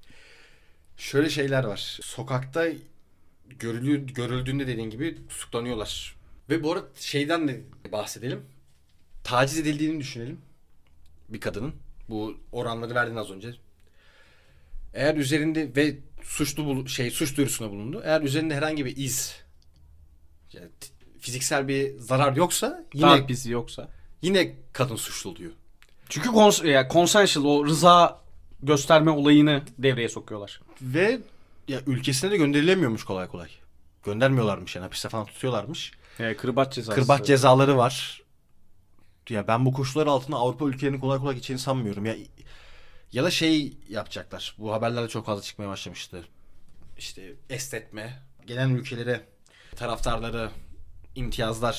Şöyle 0.97 1.29
şeyler 1.29 1.63
var. 1.63 1.99
Sokakta 2.01 2.65
görülü, 3.59 4.05
görüldüğünde 4.05 4.67
dediğin 4.67 4.89
gibi 4.89 5.17
tutuklanıyorlar. 5.29 6.15
Ve 6.49 6.63
bu 6.63 6.71
arada 6.73 6.85
şeyden 6.99 7.47
de 7.47 7.61
bahsedelim. 7.91 8.41
Taciz 9.23 9.57
edildiğini 9.59 9.99
düşünelim. 9.99 10.41
Bir 11.29 11.39
kadının. 11.39 11.73
Bu 12.09 12.37
oranları 12.51 12.95
verdin 12.95 13.15
az 13.15 13.31
önce. 13.31 13.53
Eğer 14.93 15.15
üzerinde 15.15 15.75
ve 15.75 15.97
suçlu 16.23 16.65
bul- 16.65 16.87
şey 16.87 17.11
suç 17.11 17.37
duyurusunda 17.37 17.71
bulundu. 17.71 18.01
Eğer 18.05 18.21
üzerinde 18.21 18.55
herhangi 18.55 18.85
bir 18.85 18.97
iz 18.97 19.35
yani 20.53 20.67
fiziksel 21.19 21.67
bir 21.67 21.99
zarar 21.99 22.35
yoksa 22.35 22.83
yine 22.93 23.05
Darp 23.07 23.31
izi 23.31 23.51
yoksa. 23.51 23.89
yine 24.21 24.55
kadın 24.73 24.95
suçlu 24.95 25.29
oluyor. 25.29 25.51
Çünkü 26.09 26.29
kons 26.29 26.63
yani 26.63 26.87
consensual 26.91 27.45
o 27.45 27.65
rıza 27.65 28.21
gösterme 28.63 29.11
olayını 29.11 29.61
devreye 29.77 30.09
sokuyorlar. 30.09 30.61
Ve 30.81 31.19
ya 31.67 31.81
ülkesine 31.87 32.31
de 32.31 32.37
gönderilemiyormuş 32.37 33.03
kolay 33.03 33.27
kolay. 33.27 33.49
Göndermiyorlarmış 34.03 34.75
yani 34.75 34.83
hapiste 34.83 35.09
falan 35.09 35.25
tutuyorlarmış. 35.25 35.91
Yani 36.19 36.31
E, 36.31 36.37
kırbaç 36.37 36.73
cezası. 36.73 36.99
Kırbaç 36.99 37.25
cezaları 37.27 37.77
var. 37.77 38.21
Ya 39.29 39.47
ben 39.47 39.65
bu 39.65 39.73
koşullar 39.73 40.07
altında 40.07 40.35
Avrupa 40.37 40.65
ülkelerinin 40.65 40.99
kolay 40.99 41.19
kolay 41.19 41.35
geçeceğini 41.35 41.59
sanmıyorum. 41.61 42.05
Ya 42.05 42.15
ya 43.11 43.23
da 43.23 43.31
şey 43.31 43.77
yapacaklar. 43.89 44.55
Bu 44.57 44.73
haberlerde 44.73 45.07
çok 45.09 45.25
fazla 45.25 45.41
çıkmaya 45.41 45.67
başlamıştı. 45.69 46.25
İşte 46.97 47.33
estetme, 47.49 48.19
gelen 48.45 48.69
ülkelere 48.69 49.21
taraftarları 49.75 50.49
imtiyazlar 51.15 51.73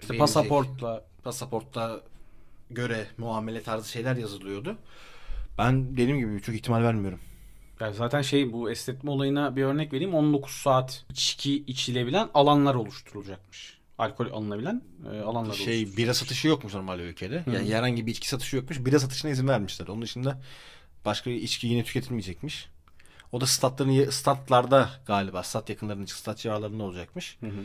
İşte 0.00 0.14
verilecek. 0.14 0.18
pasaportla 0.20 1.04
pasaportta 1.24 2.00
göre 2.70 3.06
muamele 3.18 3.62
tarzı 3.62 3.88
şeyler 3.90 4.16
yazılıyordu. 4.16 4.78
Ben 5.58 5.92
dediğim 5.92 6.18
gibi 6.18 6.42
çok 6.42 6.54
ihtimal 6.54 6.82
vermiyorum. 6.82 7.20
Yani 7.80 7.94
zaten 7.94 8.22
şey 8.22 8.52
bu 8.52 8.70
esnetme 8.70 9.10
olayına 9.10 9.56
bir 9.56 9.62
örnek 9.62 9.92
vereyim. 9.92 10.14
19 10.14 10.52
saat 10.52 11.04
içki 11.10 11.64
içilebilen 11.66 12.28
alanlar 12.34 12.74
oluşturulacakmış. 12.74 13.78
Alkol 13.98 14.26
alınabilen 14.32 14.82
e, 15.12 15.20
alanlar 15.20 15.54
Şey 15.54 15.66
oluşturulacak. 15.66 15.96
bira 15.96 16.14
satışı 16.14 16.48
yokmuş 16.48 16.74
normalde 16.74 17.02
ülkede. 17.02 17.44
Yani 17.52 17.74
herhangi 17.74 18.06
bir 18.06 18.10
içki 18.10 18.28
satışı 18.28 18.56
yokmuş. 18.56 18.84
Bira 18.84 18.98
satışına 18.98 19.30
izin 19.30 19.48
vermişler. 19.48 19.86
Onun 19.88 20.02
dışında 20.02 20.40
başka 21.04 21.30
içki 21.30 21.66
yine 21.66 21.84
tüketilmeyecekmiş. 21.84 22.68
O 23.32 23.40
da 23.40 23.46
statların 23.46 24.10
statlarda 24.10 24.90
galiba 25.06 25.42
stat 25.42 25.68
yakınlarında 25.70 26.06
stat 26.06 26.38
civarlarında 26.38 26.82
olacakmış. 26.82 27.36
Hı 27.40 27.46
hı. 27.46 27.64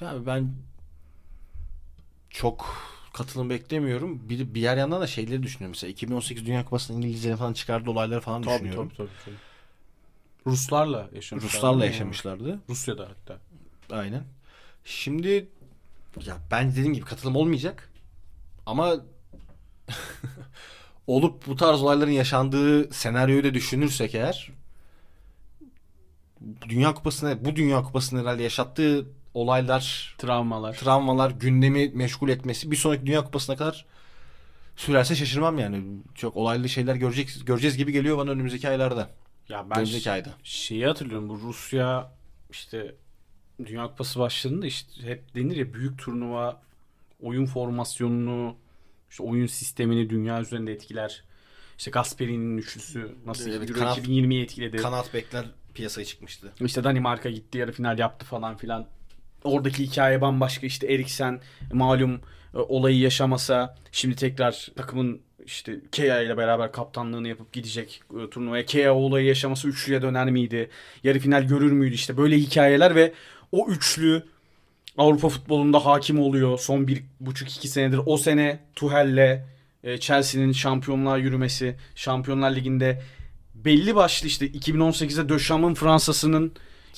Yani 0.00 0.26
ben 0.26 0.52
çok 2.30 2.76
katılım 3.12 3.50
beklemiyorum. 3.50 4.28
Bir, 4.28 4.54
bir 4.54 4.60
yer 4.60 4.76
yandan 4.76 5.00
da 5.00 5.06
şeyleri 5.06 5.42
düşünüyorum. 5.42 5.70
Mesela 5.70 5.90
2018 5.90 6.46
Dünya 6.46 6.64
Kupası'nda 6.64 6.98
İngilizlerin 6.98 7.36
falan 7.36 7.52
çıkardığı 7.52 7.90
olayları 7.90 8.20
falan 8.20 8.42
Tabii, 8.42 8.54
düşünüyorum. 8.54 8.88
tabii, 8.88 8.96
tabii, 8.96 9.24
tabii. 9.24 9.34
Ruslarla 10.46 11.08
yaşamışlar. 11.14 11.52
Ruslarla 11.52 11.86
yaşamışlardı. 11.86 12.58
Rusya'da 12.68 13.08
hatta. 13.08 13.38
Aynen. 13.90 14.24
Şimdi 14.84 15.48
ya 16.26 16.36
ben 16.50 16.70
dediğim 16.72 16.94
gibi 16.94 17.04
katılım 17.04 17.36
olmayacak. 17.36 17.92
Ama 18.66 18.96
olup 21.06 21.46
bu 21.46 21.56
tarz 21.56 21.82
olayların 21.82 22.10
yaşandığı 22.10 22.92
senaryoyu 22.92 23.44
da 23.44 23.54
düşünürsek 23.54 24.14
eğer 24.14 24.50
Dünya 26.68 26.94
Kupası'na 26.94 27.44
bu 27.44 27.56
Dünya 27.56 27.82
Kupası'nın 27.82 28.20
herhalde 28.20 28.42
yaşattığı 28.42 29.06
olaylar, 29.34 30.14
Travmalar. 30.18 30.74
travmalar, 30.76 31.30
gündemi 31.30 31.88
meşgul 31.88 32.28
etmesi 32.28 32.70
bir 32.70 32.76
sonraki 32.76 33.06
Dünya 33.06 33.24
Kupası'na 33.24 33.56
kadar 33.56 33.86
sürerse 34.76 35.14
şaşırmam 35.16 35.58
yani. 35.58 35.84
Çok 36.14 36.36
olaylı 36.36 36.68
şeyler 36.68 36.94
görecek, 36.94 37.30
göreceğiz 37.46 37.76
gibi 37.76 37.92
geliyor 37.92 38.18
bana 38.18 38.30
önümüzdeki 38.30 38.68
aylarda. 38.68 39.10
ya 39.48 39.66
ben 39.70 39.76
Önümüzdeki 39.76 40.10
ayda. 40.10 40.30
şeyi 40.42 40.86
hatırlıyorum 40.86 41.28
bu 41.28 41.40
Rusya 41.40 42.12
işte 42.50 42.94
Dünya 43.66 43.86
Kupası 43.86 44.20
başladığında 44.20 44.66
işte 44.66 45.02
hep 45.02 45.34
denir 45.34 45.56
ya 45.56 45.74
büyük 45.74 45.98
turnuva 45.98 46.62
oyun 47.22 47.46
formasyonunu 47.46 48.56
işte 49.10 49.22
oyun 49.22 49.46
sistemini 49.46 50.10
dünya 50.10 50.40
üzerinde 50.40 50.72
etkiler. 50.72 51.24
İşte 51.78 51.90
Gasperi'nin 51.90 52.56
üçlüsü 52.58 53.14
nasıl 53.26 53.50
Evet, 53.50 53.70
Euro 53.70 53.78
kanat- 53.78 53.98
2020'yi 53.98 54.42
etkiledi. 54.42 54.76
Kanat 54.76 55.14
bekler 55.14 55.44
piyasaya 55.74 56.04
çıkmıştı. 56.04 56.52
İşte 56.60 56.84
Danimarka 56.84 57.30
gitti 57.30 57.58
yarı 57.58 57.72
final 57.72 57.98
yaptı 57.98 58.26
falan 58.26 58.56
filan. 58.56 58.86
Oradaki 59.44 59.84
hikaye 59.84 60.20
bambaşka 60.20 60.66
işte 60.66 60.92
Eriksen 60.92 61.40
malum 61.72 62.20
e, 62.54 62.58
olayı 62.58 62.98
yaşamasa 62.98 63.76
şimdi 63.92 64.16
tekrar 64.16 64.68
takımın 64.76 65.20
işte 65.46 65.80
Kea 65.92 66.20
ile 66.20 66.36
beraber 66.36 66.72
kaptanlığını 66.72 67.28
yapıp 67.28 67.52
gidecek 67.52 68.02
e, 68.22 68.30
turnuvaya. 68.30 68.66
Kea 68.66 68.94
olayı 68.94 69.26
yaşaması 69.26 69.68
üçlüye 69.68 70.02
döner 70.02 70.30
miydi? 70.30 70.70
Yarı 71.04 71.18
final 71.18 71.42
görür 71.42 71.72
müydü? 71.72 71.94
İşte 71.94 72.16
böyle 72.16 72.36
hikayeler 72.36 72.94
ve 72.94 73.12
o 73.52 73.68
üçlü 73.68 74.22
Avrupa 74.98 75.28
futbolunda 75.28 75.86
hakim 75.86 76.20
oluyor. 76.20 76.58
Son 76.58 76.88
bir 76.88 77.02
buçuk 77.20 77.56
iki 77.56 77.68
senedir. 77.68 78.00
O 78.06 78.16
sene 78.16 78.60
Tuhel'le 78.76 79.44
e, 79.84 79.98
Chelsea'nin 79.98 80.52
şampiyonluğa 80.52 81.18
yürümesi. 81.18 81.76
Şampiyonlar 81.94 82.56
Ligi'nde 82.56 83.02
belli 83.54 83.94
başlı 83.94 84.28
işte 84.28 84.46
2018'de 84.46 85.28
Döşam'ın 85.28 85.74
Fransa'sının 85.74 86.52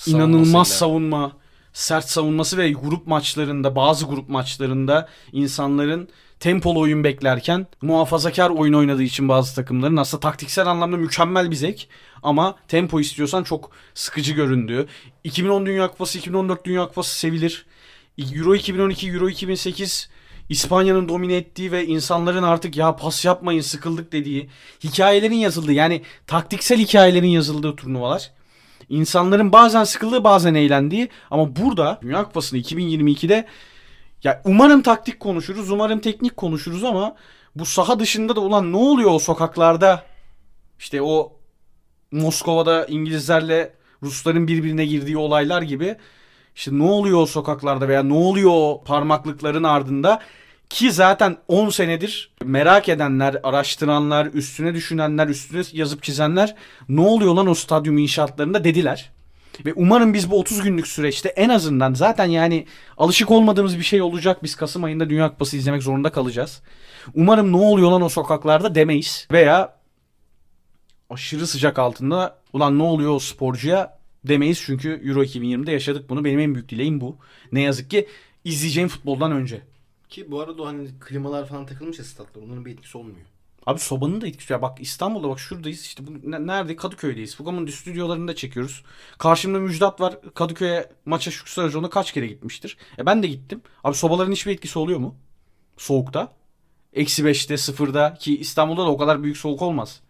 inanılmaz 0.07 0.69
savunma, 0.69 1.37
sert 1.75 2.09
savunması 2.09 2.59
ve 2.59 2.73
grup 2.73 3.07
maçlarında 3.07 3.77
bazı 3.77 4.07
grup 4.07 4.29
maçlarında 4.29 5.09
insanların 5.33 6.09
tempolu 6.41 6.81
oyun 6.81 7.05
beklerken 7.05 7.67
muhafazakar 7.83 8.51
oyun 8.51 8.73
oynadığı 8.73 9.03
için 9.03 9.29
bazı 9.29 9.55
takımların 9.55 9.97
aslında 9.97 10.21
taktiksel 10.21 10.67
anlamda 10.67 10.97
mükemmel 10.97 11.51
bir 11.51 11.57
zevk 11.57 11.89
ama 12.23 12.57
tempo 12.69 13.01
istiyorsan 13.01 13.43
çok 13.43 13.71
sıkıcı 13.95 14.33
göründüğü. 14.33 14.87
2010 15.25 15.67
Dünya 15.67 15.91
Kupası, 15.91 16.19
2014 16.19 16.65
Dünya 16.65 16.89
Kupası 16.89 17.19
sevilir. 17.19 17.67
Euro 18.19 18.55
2012, 18.55 19.09
Euro 19.09 19.29
2008 19.29 20.09
İspanya'nın 20.49 21.09
domine 21.09 21.37
ettiği 21.37 21.73
ve 21.73 21.87
insanların 21.87 22.43
artık 22.43 22.77
ya 22.77 22.97
pas 22.97 23.25
yapmayın 23.25 23.61
sıkıldık 23.61 24.13
dediği 24.13 24.51
hikayelerin 24.85 25.35
yazıldığı 25.35 25.73
yani 25.73 26.03
taktiksel 26.27 26.79
hikayelerin 26.79 27.29
yazıldığı 27.29 27.77
turnuvalar. 27.77 28.33
İnsanların 28.89 29.53
bazen 29.53 29.85
sıkıldığı 29.85 30.25
bazen 30.25 30.55
eğlendiği 30.55 31.09
ama 31.31 31.57
burada 31.57 31.99
Dünya 32.03 32.25
Kupası'nda 32.25 32.61
2022'de 32.61 33.47
ya 34.25 34.43
umarım 34.45 34.83
taktik 34.83 35.21
konuşuruz, 35.21 35.71
umarım 35.71 36.01
teknik 36.01 36.37
konuşuruz 36.37 36.85
ama 36.85 37.17
bu 37.55 37.67
saha 37.67 37.99
dışında 37.99 38.37
da 38.37 38.41
ulan 38.41 38.73
ne 38.73 38.77
oluyor 38.77 39.11
o 39.11 39.19
sokaklarda? 39.19 40.03
İşte 40.79 41.03
o 41.03 41.33
Moskova'da 42.13 42.87
İngilizlerle 42.87 43.75
Rusların 44.03 44.49
birbirine 44.49 44.87
girdiği 44.87 45.17
olaylar 45.17 45.63
gibi 45.63 45.97
işte 46.55 46.79
ne 46.79 46.83
oluyor 46.83 47.19
o 47.19 47.27
sokaklarda 47.27 47.89
veya 47.89 48.03
ne 48.03 48.15
oluyor 48.15 48.51
o 48.55 48.83
parmaklıkların 48.85 49.65
ardında 49.65 50.21
ki 50.71 50.93
zaten 50.93 51.37
10 51.49 51.71
senedir 51.71 52.33
merak 52.45 52.89
edenler, 52.89 53.37
araştıranlar, 53.43 54.27
üstüne 54.27 54.75
düşünenler, 54.75 55.29
üstüne 55.29 55.63
yazıp 55.73 56.03
çizenler 56.03 56.55
ne 56.89 57.01
oluyor 57.01 57.35
lan 57.35 57.47
o 57.47 57.55
stadyum 57.55 57.99
inşaatlarında 57.99 58.65
dediler. 58.65 59.11
Ve 59.67 59.73
umarım 59.77 60.15
biz 60.15 60.31
bu 60.31 60.41
30 60.41 60.63
günlük 60.63 60.87
süreçte 60.87 61.29
en 61.29 61.49
azından 61.49 61.95
zaten 61.95 62.25
yani 62.25 62.67
alışık 62.97 63.31
olmadığımız 63.31 63.79
bir 63.79 63.85
şey 63.85 64.03
olacak. 64.03 64.43
Biz 64.43 64.55
Kasım 64.55 64.85
ayında 64.85 65.11
Dünya 65.11 65.29
Kupası 65.29 65.57
izlemek 65.57 65.83
zorunda 65.83 66.13
kalacağız. 66.13 66.63
Umarım 67.15 67.53
ne 67.53 67.57
oluyor 67.57 67.91
lan 67.91 68.03
o 68.03 68.09
sokaklarda 68.09 68.75
demeyiz. 68.75 69.29
Veya 69.33 69.77
aşırı 71.11 71.47
sıcak 71.47 71.79
altında 71.79 72.39
ulan 72.53 72.79
ne 72.79 72.83
oluyor 72.83 73.15
o 73.15 73.19
sporcuya 73.19 73.99
demeyiz. 74.25 74.63
Çünkü 74.67 75.03
Euro 75.05 75.23
2020'de 75.23 75.73
yaşadık 75.73 76.11
bunu. 76.11 76.25
Benim 76.25 76.41
en 76.41 76.55
büyük 76.55 76.69
dileğim 76.69 77.01
bu. 77.01 77.17
Ne 77.53 77.61
yazık 77.61 77.91
ki 77.91 78.09
izleyeceğim 78.45 78.89
futboldan 78.89 79.33
önce. 79.33 79.63
Ki 80.09 80.31
bu 80.31 80.41
arada 80.41 80.63
o 80.63 80.67
hani 80.67 80.89
klimalar 81.01 81.47
falan 81.49 81.67
takılmış 81.67 81.99
ya 81.99 82.05
statlar. 82.05 82.43
Onların 82.43 82.65
bir 82.65 82.73
etkisi 82.73 82.99
olmuyor. 82.99 83.27
Abi 83.67 83.81
sobanın 83.81 84.21
da 84.21 84.27
etkisi. 84.27 84.53
Ya 84.53 84.63
bak 84.63 84.79
İstanbul'da 84.81 85.29
bak 85.29 85.41
şuradayız. 85.41 85.83
işte 85.83 86.07
bu 86.07 86.31
ne- 86.31 86.47
nerede? 86.47 86.77
Kadıköy'deyiz. 86.77 87.37
Fugam'ın 87.37 87.67
stüdyolarında 87.67 88.35
çekiyoruz. 88.35 88.85
Karşımda 89.19 89.59
Müjdat 89.59 90.01
var. 90.01 90.17
Kadıköy'e 90.35 90.89
maça 91.07 91.31
şu 91.31 91.47
sezonda 91.47 91.91
kaç 91.91 92.13
kere 92.13 92.27
gitmiştir. 92.27 92.77
E 92.99 93.07
ben 93.07 93.23
de 93.23 93.27
gittim. 93.27 93.63
Abi 93.85 93.95
sobaların 93.95 94.33
hiçbir 94.33 94.53
etkisi 94.53 94.79
oluyor 94.79 94.99
mu? 94.99 95.17
Soğukta. 95.77 96.33
Eksi 96.93 97.25
beşte, 97.25 97.57
sıfırda 97.57 98.15
ki 98.15 98.39
İstanbul'da 98.39 98.83
da 98.83 98.91
o 98.91 98.97
kadar 98.97 99.23
büyük 99.23 99.37
soğuk 99.37 99.63
olmaz. 99.63 100.01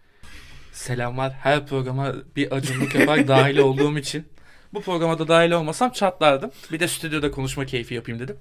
Selamlar. 0.72 1.32
Her 1.32 1.66
programa 1.66 2.14
bir 2.36 2.52
acunluk 2.52 2.94
yaparak 2.94 3.28
dahil 3.28 3.58
olduğum 3.58 3.98
için. 3.98 4.26
Bu 4.74 4.80
programa 4.80 5.18
da 5.18 5.28
dahil 5.28 5.50
olmasam 5.50 5.90
çatlardım. 5.90 6.50
Bir 6.72 6.80
de 6.80 6.88
stüdyoda 6.88 7.30
konuşma 7.30 7.66
keyfi 7.66 7.94
yapayım 7.94 8.20
dedim. 8.20 8.36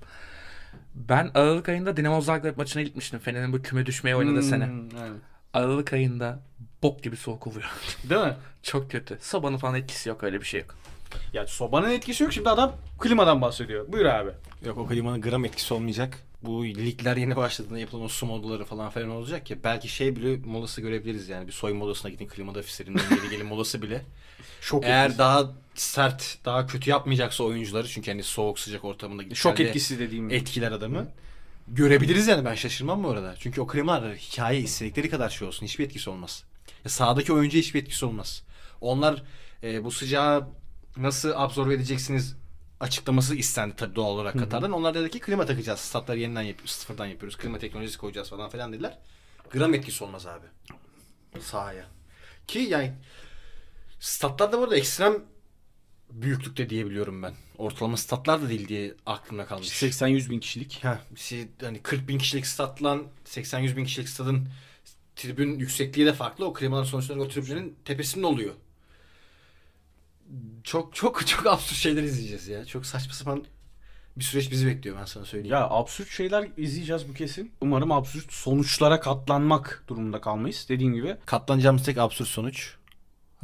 Ben 0.96 1.32
Aralık 1.34 1.70
ayında 1.70 1.98
Dinamo 1.98 2.22
Zagreb 2.22 2.58
maçına 2.58 2.84
gitmiştim. 2.84 3.20
Fener'in 3.20 3.54
bu 3.54 3.62
küme 3.62 3.86
düşmeye 3.86 4.16
oynadığı 4.16 4.36
Hmm, 4.36 4.50
sene. 4.50 4.70
evet. 5.02 5.12
Aralık 5.54 5.94
ayında 5.94 6.40
bok 6.84 7.04
gibi 7.04 7.18
soğuk 7.18 7.48
oluyor. 7.48 7.72
Değil 8.10 8.22
mi? 8.22 8.34
Çok 8.64 8.92
kötü. 8.92 9.18
Sobanın 9.22 9.58
falan 9.58 9.76
etkisi 9.76 10.10
yok 10.10 10.24
öyle 10.24 10.40
bir 10.42 10.46
şey 10.46 10.62
yok. 10.62 10.76
Ya 11.34 11.48
sobanın 11.48 11.90
etkisi 11.90 12.24
yok. 12.24 12.34
Şimdi 12.34 12.50
adam 12.50 12.76
klimadan 13.00 13.42
bahsediyor. 13.42 13.92
Buyur 13.92 14.06
abi. 14.06 14.32
Yok 14.66 14.78
o 14.78 14.88
klimanın 14.88 15.22
gram 15.22 15.46
etkisi 15.46 15.74
olmayacak. 15.74 16.20
Bu 16.44 16.66
ligler 16.66 17.18
yeni 17.18 17.36
başladığında 17.36 17.80
yapılan 17.80 18.04
o 18.04 18.08
su 18.08 18.26
modları 18.26 18.66
falan 18.66 18.90
falan 18.90 19.10
olacak 19.10 19.52
ya. 19.52 19.58
Belki 19.64 19.88
şey 19.88 20.16
bile 20.16 20.38
molası 20.46 20.82
görebiliriz 20.82 21.30
yani. 21.30 21.48
Bir 21.48 21.52
soy 21.52 21.74
molasına 21.74 22.12
gidin 22.12 22.28
klimada 22.28 22.60
ofislerinde 22.60 23.02
geri 23.10 23.30
gelin 23.30 23.46
molası 23.46 23.82
bile. 23.82 24.06
Şok 24.62 24.84
Eğer 24.86 25.04
etkisi. 25.04 25.20
daha 25.20 25.52
sert, 25.76 26.38
daha 26.46 26.68
kötü 26.68 26.90
yapmayacaksa 26.90 27.44
oyuncuları 27.44 27.88
çünkü 27.88 28.12
hani 28.12 28.24
soğuk 28.24 28.60
sıcak 28.60 28.86
ortamında 28.86 29.36
Şok 29.36 29.60
içeride 29.60 29.64
etkisi 29.70 30.00
dediğim. 30.00 30.30
etkiler 30.30 30.72
adamı. 30.72 31.08
görebiliriz 31.68 32.28
yani 32.28 32.46
ben 32.46 32.56
şaşırmam 32.56 33.04
bu 33.04 33.10
arada. 33.10 33.36
Çünkü 33.40 33.62
o 33.62 33.68
klimalar 33.68 34.16
hikaye 34.16 34.60
istedikleri 34.60 35.10
kadar 35.10 35.30
şey 35.30 35.48
olsun. 35.48 35.66
Hiçbir 35.66 35.86
etkisi 35.86 36.10
olmaz. 36.10 36.44
Ya 36.86 36.90
sahadaki 36.90 37.34
oyuncuya 37.34 37.62
hiçbir 37.64 37.82
etkisi 37.82 38.06
olmaz. 38.06 38.44
Onlar 38.82 39.24
e, 39.64 39.84
bu 39.84 39.92
sıcağı 39.92 40.48
nasıl 40.98 41.32
absorbe 41.36 41.74
edeceksiniz 41.74 42.36
açıklaması 42.80 43.36
istendi 43.36 43.76
tabii 43.76 43.96
doğal 43.96 44.10
olarak 44.12 44.40
Katar'dan. 44.40 44.72
Onlar 44.72 44.94
dedi 44.94 45.12
ki 45.12 45.20
klima 45.20 45.46
takacağız. 45.46 45.80
Statları 45.80 46.20
yeniden 46.20 46.42
yapıyoruz. 46.42 46.72
Sıfırdan 46.72 47.06
yapıyoruz. 47.06 47.38
Klima 47.38 47.60
teknolojisi 47.60 47.98
koyacağız 47.98 48.30
falan 48.30 48.50
filan 48.50 48.74
dediler. 48.74 48.98
Gram 49.52 49.74
etkisi 49.74 50.04
olmaz 50.04 50.28
abi. 50.28 50.46
Sahaya. 51.40 51.86
Ki 52.48 52.60
yani 52.60 52.94
statlarda 54.00 54.60
bu 54.60 54.64
arada 54.64 54.78
ekstrem 54.78 55.14
büyüklükte 56.12 56.70
diyebiliyorum 56.70 57.24
ben. 57.24 57.34
Ortalama 57.58 57.98
statlar 57.98 58.42
da 58.42 58.50
değil 58.50 58.68
diye 58.68 58.96
aklımda 59.06 59.46
kalmış. 59.46 59.84
80-100 59.84 60.30
bin 60.30 60.40
kişilik. 60.40 60.84
Ha, 60.84 61.02
şey, 61.16 61.48
hani 61.62 61.82
40 61.82 62.08
bin 62.08 62.18
kişilik 62.18 62.48
statla 62.48 63.00
80-100 63.26 63.76
bin 63.76 63.86
kişilik 63.86 64.10
stadın 64.10 64.48
tribün 65.16 65.60
yüksekliği 65.60 66.08
de 66.08 66.14
farklı. 66.14 66.46
O 66.46 66.54
klimalar 66.54 66.86
sonuçta 66.86 67.14
o 67.14 67.28
tribünlerin 67.28 67.76
tepesinde 67.86 68.26
oluyor. 68.26 68.54
Çok 70.64 70.96
çok 70.96 71.28
çok 71.28 71.48
absürt 71.48 71.78
şeyler 71.78 72.04
izleyeceğiz 72.04 72.48
ya. 72.48 72.66
Çok 72.66 72.86
saçma 72.86 73.14
sapan 73.14 73.46
bir 74.18 74.24
süreç 74.24 74.52
bizi 74.52 74.68
bekliyor 74.68 74.98
ben 75.00 75.06
sana 75.06 75.26
söyleyeyim. 75.26 75.54
Ya 75.54 75.70
absürt 75.70 76.10
şeyler 76.10 76.48
izleyeceğiz 76.58 77.10
bu 77.10 77.14
kesin. 77.14 77.52
Umarım 77.62 77.92
absürt 77.92 78.34
sonuçlara 78.34 79.00
katlanmak 79.00 79.84
durumunda 79.88 80.22
kalmayız. 80.22 80.66
Dediğim 80.70 80.94
gibi 80.94 81.16
Katlanacağımız 81.26 81.84
tek 81.84 81.98
absürt 81.98 82.28
sonuç. 82.28 82.76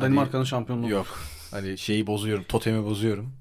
Danimarka'nın 0.02 0.43
şampiyonluğu. 0.43 0.89
Yok. 0.89 1.19
Hani 1.52 1.78
şeyi 1.78 2.08
bozuyorum. 2.08 2.43
Totemi 2.43 2.86
bozuyorum. 2.86 3.34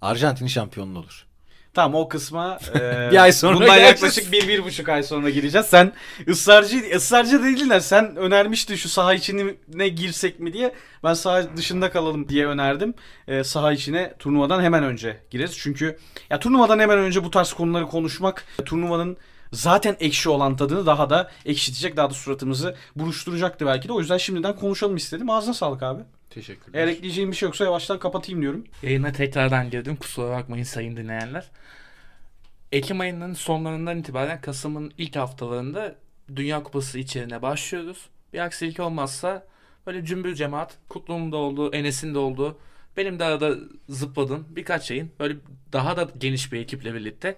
Arjantin'in 0.00 0.48
şampiyonluğu 0.48 0.98
olur. 0.98 1.26
Tamam 1.74 2.00
o 2.00 2.08
kısma 2.08 2.58
e, 2.74 3.08
Bir 3.12 3.22
ay 3.22 3.32
sonra 3.32 3.54
bundan 3.54 3.66
geleceğiz. 3.68 4.02
yaklaşık 4.02 4.32
bir, 4.32 4.48
bir 4.48 4.64
buçuk 4.64 4.88
ay 4.88 5.02
sonra 5.02 5.30
gireceğiz. 5.30 5.66
Sen 5.66 5.92
ısrarcı, 6.28 6.82
ısrarcı 6.96 7.42
değildiler. 7.42 7.80
Sen 7.80 8.16
önermiştin 8.16 8.74
şu 8.76 8.88
saha 8.88 9.14
içine 9.14 9.88
girsek 9.88 10.40
mi 10.40 10.52
diye. 10.52 10.74
Ben 11.04 11.14
saha 11.14 11.56
dışında 11.56 11.90
kalalım 11.90 12.28
diye 12.28 12.46
önerdim. 12.46 12.94
E, 13.28 13.44
saha 13.44 13.72
içine 13.72 14.14
turnuvadan 14.18 14.62
hemen 14.62 14.84
önce 14.84 15.20
gireriz. 15.30 15.58
Çünkü 15.58 15.98
ya 16.30 16.38
turnuvadan 16.38 16.78
hemen 16.78 16.98
önce 16.98 17.24
bu 17.24 17.30
tarz 17.30 17.52
konuları 17.52 17.86
konuşmak 17.86 18.44
turnuvanın 18.64 19.16
zaten 19.52 19.96
ekşi 20.00 20.28
olan 20.28 20.56
tadını 20.56 20.86
daha 20.86 21.10
da 21.10 21.30
ekşitecek. 21.46 21.96
Daha 21.96 22.10
da 22.10 22.14
suratımızı 22.14 22.76
buruşturacaktı 22.96 23.66
belki 23.66 23.88
de. 23.88 23.92
O 23.92 24.00
yüzden 24.00 24.16
şimdiden 24.18 24.56
konuşalım 24.56 24.96
istedim. 24.96 25.30
Ağzına 25.30 25.54
sağlık 25.54 25.82
abi. 25.82 26.02
Teşekkürler. 26.30 26.78
Eğer 26.78 26.88
ekleyeceğim 26.88 27.30
bir 27.30 27.36
şey 27.36 27.46
yoksa 27.46 27.64
yavaştan 27.64 27.98
kapatayım 27.98 28.42
diyorum. 28.42 28.64
Yayına 28.82 29.12
tekrardan 29.12 29.70
girdim. 29.70 29.96
Kusura 29.96 30.30
bakmayın 30.30 30.64
sayın 30.64 30.96
dinleyenler. 30.96 31.50
Ekim 32.72 33.00
ayının 33.00 33.34
sonlarından 33.34 33.98
itibaren 33.98 34.40
Kasım'ın 34.40 34.92
ilk 34.98 35.16
haftalarında 35.16 35.96
Dünya 36.36 36.62
Kupası 36.62 36.98
içeriğine 36.98 37.42
başlıyoruz. 37.42 38.08
Bir 38.32 38.38
aksilik 38.38 38.80
olmazsa 38.80 39.46
böyle 39.86 40.04
cümbür 40.04 40.34
cemaat, 40.34 40.78
Kutlu'nun 40.88 41.32
da 41.32 41.36
olduğu, 41.36 41.72
Enes'in 41.72 42.14
de 42.14 42.18
olduğu, 42.18 42.58
benim 42.96 43.18
de 43.18 43.24
arada 43.24 43.54
zıpladığım 43.88 44.46
birkaç 44.50 44.90
yayın 44.90 45.10
böyle 45.20 45.36
daha 45.72 45.96
da 45.96 46.08
geniş 46.18 46.52
bir 46.52 46.60
ekiple 46.60 46.94
birlikte 46.94 47.36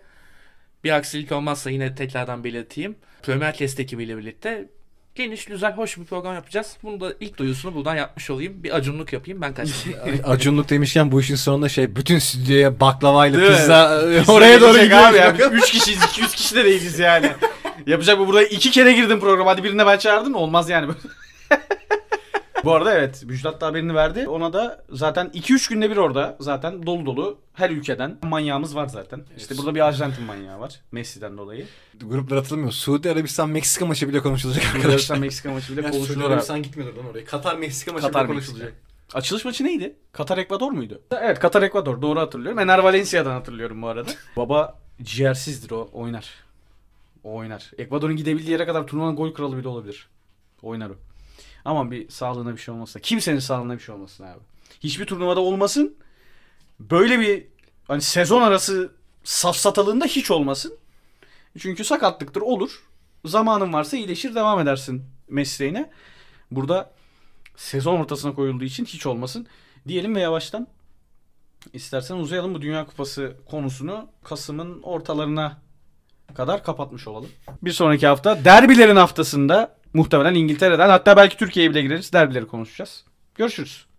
bir 0.85 0.91
aksilik 0.91 1.33
olmazsa 1.33 1.71
yine 1.71 1.95
tekrardan 1.95 2.45
belirteyim. 2.45 2.97
Premier 3.23 3.57
Test 3.57 3.81
ekibiyle 3.81 4.17
birlikte 4.17 4.69
geniş, 5.15 5.45
güzel, 5.45 5.73
hoş 5.73 5.99
bir 5.99 6.05
program 6.05 6.35
yapacağız. 6.35 6.77
Bunu 6.83 7.01
da 7.01 7.13
ilk 7.21 7.39
duyusunu 7.39 7.75
buradan 7.75 7.95
yapmış 7.97 8.31
olayım. 8.31 8.63
Bir 8.65 8.77
acunluk 8.77 9.13
yapayım 9.13 9.41
ben 9.41 9.55
kaçtım. 9.55 9.93
Acunluk 10.25 10.69
demişken 10.69 11.13
bu 11.13 11.21
işin 11.21 11.35
sonunda 11.35 11.69
şey 11.69 11.97
bütün 11.97 12.19
stüdyoya 12.19 12.81
baklavayla 12.81 13.39
Değil 13.39 13.51
mi? 13.51 13.57
pizza 13.57 14.03
Pizza 14.19 14.33
oraya 14.33 14.61
doğru 14.61 14.79
gidiyoruz. 14.79 15.07
abi 15.07 15.17
ya. 15.17 15.39
Biz 15.39 15.47
3 15.53 15.71
kişiyiz, 15.71 16.05
200 16.05 16.35
kişi 16.35 16.55
de 16.55 16.65
değiliz 16.65 16.99
yani. 16.99 17.33
Yapacak 17.87 18.19
bu 18.19 18.27
burada 18.27 18.43
iki 18.43 18.71
kere 18.71 18.93
girdim 18.93 19.21
programa. 19.21 19.51
Hadi 19.51 19.65
birine 19.65 19.87
ben 19.87 19.99
çağırdım 19.99 20.35
olmaz 20.35 20.71
yani. 20.71 20.93
bu 22.65 22.73
arada 22.73 22.95
evet 22.99 23.25
Müjdat 23.27 23.61
da 23.61 23.67
haberini 23.67 23.95
verdi. 23.95 24.29
Ona 24.29 24.53
da 24.53 24.85
zaten 24.91 25.27
2-3 25.35 25.69
günde 25.71 25.91
bir 25.91 25.97
orada 25.97 26.37
zaten 26.41 26.87
dolu 26.87 27.07
dolu 27.07 27.39
her 27.53 27.71
ülkeden 27.71 28.19
manyağımız 28.23 28.77
var 28.77 28.87
zaten. 28.87 29.25
İşte 29.37 29.59
burada 29.59 29.75
bir 29.75 29.81
Arjantin 29.81 30.25
manyağı 30.25 30.61
var. 30.61 30.81
Messi'den 30.93 31.39
dolayı. 31.39 31.67
Gruplar 32.01 32.37
atılmıyor. 32.37 32.73
Suudi 32.73 33.11
Arabistan 33.11 33.49
Meksika 33.51 33.87
maçı 33.87 34.09
bile 34.09 34.21
konuşulacak 34.21 34.65
Arkadaşlar 34.65 34.85
arkadaşlar. 34.89 35.17
Meksika 35.19 35.53
maçı 35.53 35.77
bile 35.77 35.87
Ya 35.87 35.93
Suudi. 35.93 36.25
Arabistan 36.25 36.63
gitmiyordur 36.63 36.97
lan 36.97 37.11
oraya. 37.11 37.25
Katar 37.25 37.57
Meksika 37.57 37.93
maçı 37.93 38.07
Katar 38.07 38.25
bile 38.29 38.35
Meksika. 38.35 38.53
konuşulacak. 38.53 38.81
Açılış 39.15 39.45
maçı 39.45 39.65
neydi? 39.65 39.97
Katar 40.13 40.39
Ekvador 40.39 40.73
muydu? 40.73 41.03
Evet 41.21 41.39
Katar 41.39 41.63
Ekvador 41.63 42.03
doğru 42.03 42.21
hatırlıyorum. 42.21 42.59
Ener 42.59 42.79
Valencia'dan 42.79 43.33
hatırlıyorum 43.33 43.83
bu 43.83 43.89
arada. 43.89 44.11
Baba 44.37 44.79
ciğersizdir 45.03 45.71
o 45.71 45.89
oynar. 45.93 46.31
O 47.25 47.35
oynar. 47.35 47.71
Ekvador'un 47.79 48.17
gidebildiği 48.17 48.51
yere 48.51 48.67
kadar 48.67 48.87
turnuvanın 48.87 49.17
gol 49.17 49.35
kralı 49.35 49.57
bile 49.57 49.69
olabilir. 49.69 50.09
Oynar 50.63 50.91
o. 50.91 50.95
Aman 51.65 51.91
bir 51.91 52.09
sağlığına 52.09 52.53
bir 52.53 52.61
şey 52.61 52.75
olmasın. 52.75 53.01
Kimsenin 53.01 53.39
sağlığına 53.39 53.75
bir 53.75 53.81
şey 53.81 53.95
olmasın 53.95 54.25
abi. 54.25 54.41
Hiçbir 54.81 55.07
turnuvada 55.07 55.41
olmasın. 55.41 55.95
Böyle 56.81 57.21
bir 57.21 57.47
hani 57.89 58.03
sezon 58.03 58.43
arası 58.43 58.93
safsatalığında 59.25 60.05
hiç 60.05 60.31
olmasın. 60.31 60.75
Çünkü 61.59 61.85
sakatlıktır 61.85 62.41
olur. 62.41 62.83
Zamanın 63.25 63.73
varsa 63.73 63.97
iyileşir 63.97 64.35
devam 64.35 64.61
edersin 64.61 65.05
mesleğine. 65.29 65.91
Burada 66.51 66.91
sezon 67.57 68.01
ortasına 68.01 68.35
koyulduğu 68.35 68.65
için 68.65 68.85
hiç 68.85 69.07
olmasın. 69.07 69.47
Diyelim 69.89 70.15
ve 70.15 70.21
yavaştan 70.21 70.67
istersen 71.73 72.17
uzayalım 72.17 72.55
bu 72.55 72.63
Dünya 72.63 72.87
Kupası 72.87 73.37
konusunu 73.51 74.09
Kasım'ın 74.25 74.83
ortalarına 74.83 75.59
kadar 76.35 76.65
kapatmış 76.65 77.09
olalım. 77.09 77.31
Bir 77.63 77.71
sonraki 77.73 78.07
hafta 78.07 78.45
derbilerin 78.45 78.97
haftasında 78.97 79.77
muhtemelen 79.95 80.35
İngiltere'den 80.35 80.89
hatta 80.89 81.17
belki 81.17 81.37
Türkiye'ye 81.37 81.71
bile 81.71 81.83
gireriz 81.83 82.13
derbileri 82.13 82.47
konuşacağız. 82.47 83.05
Görüşürüz. 83.35 83.92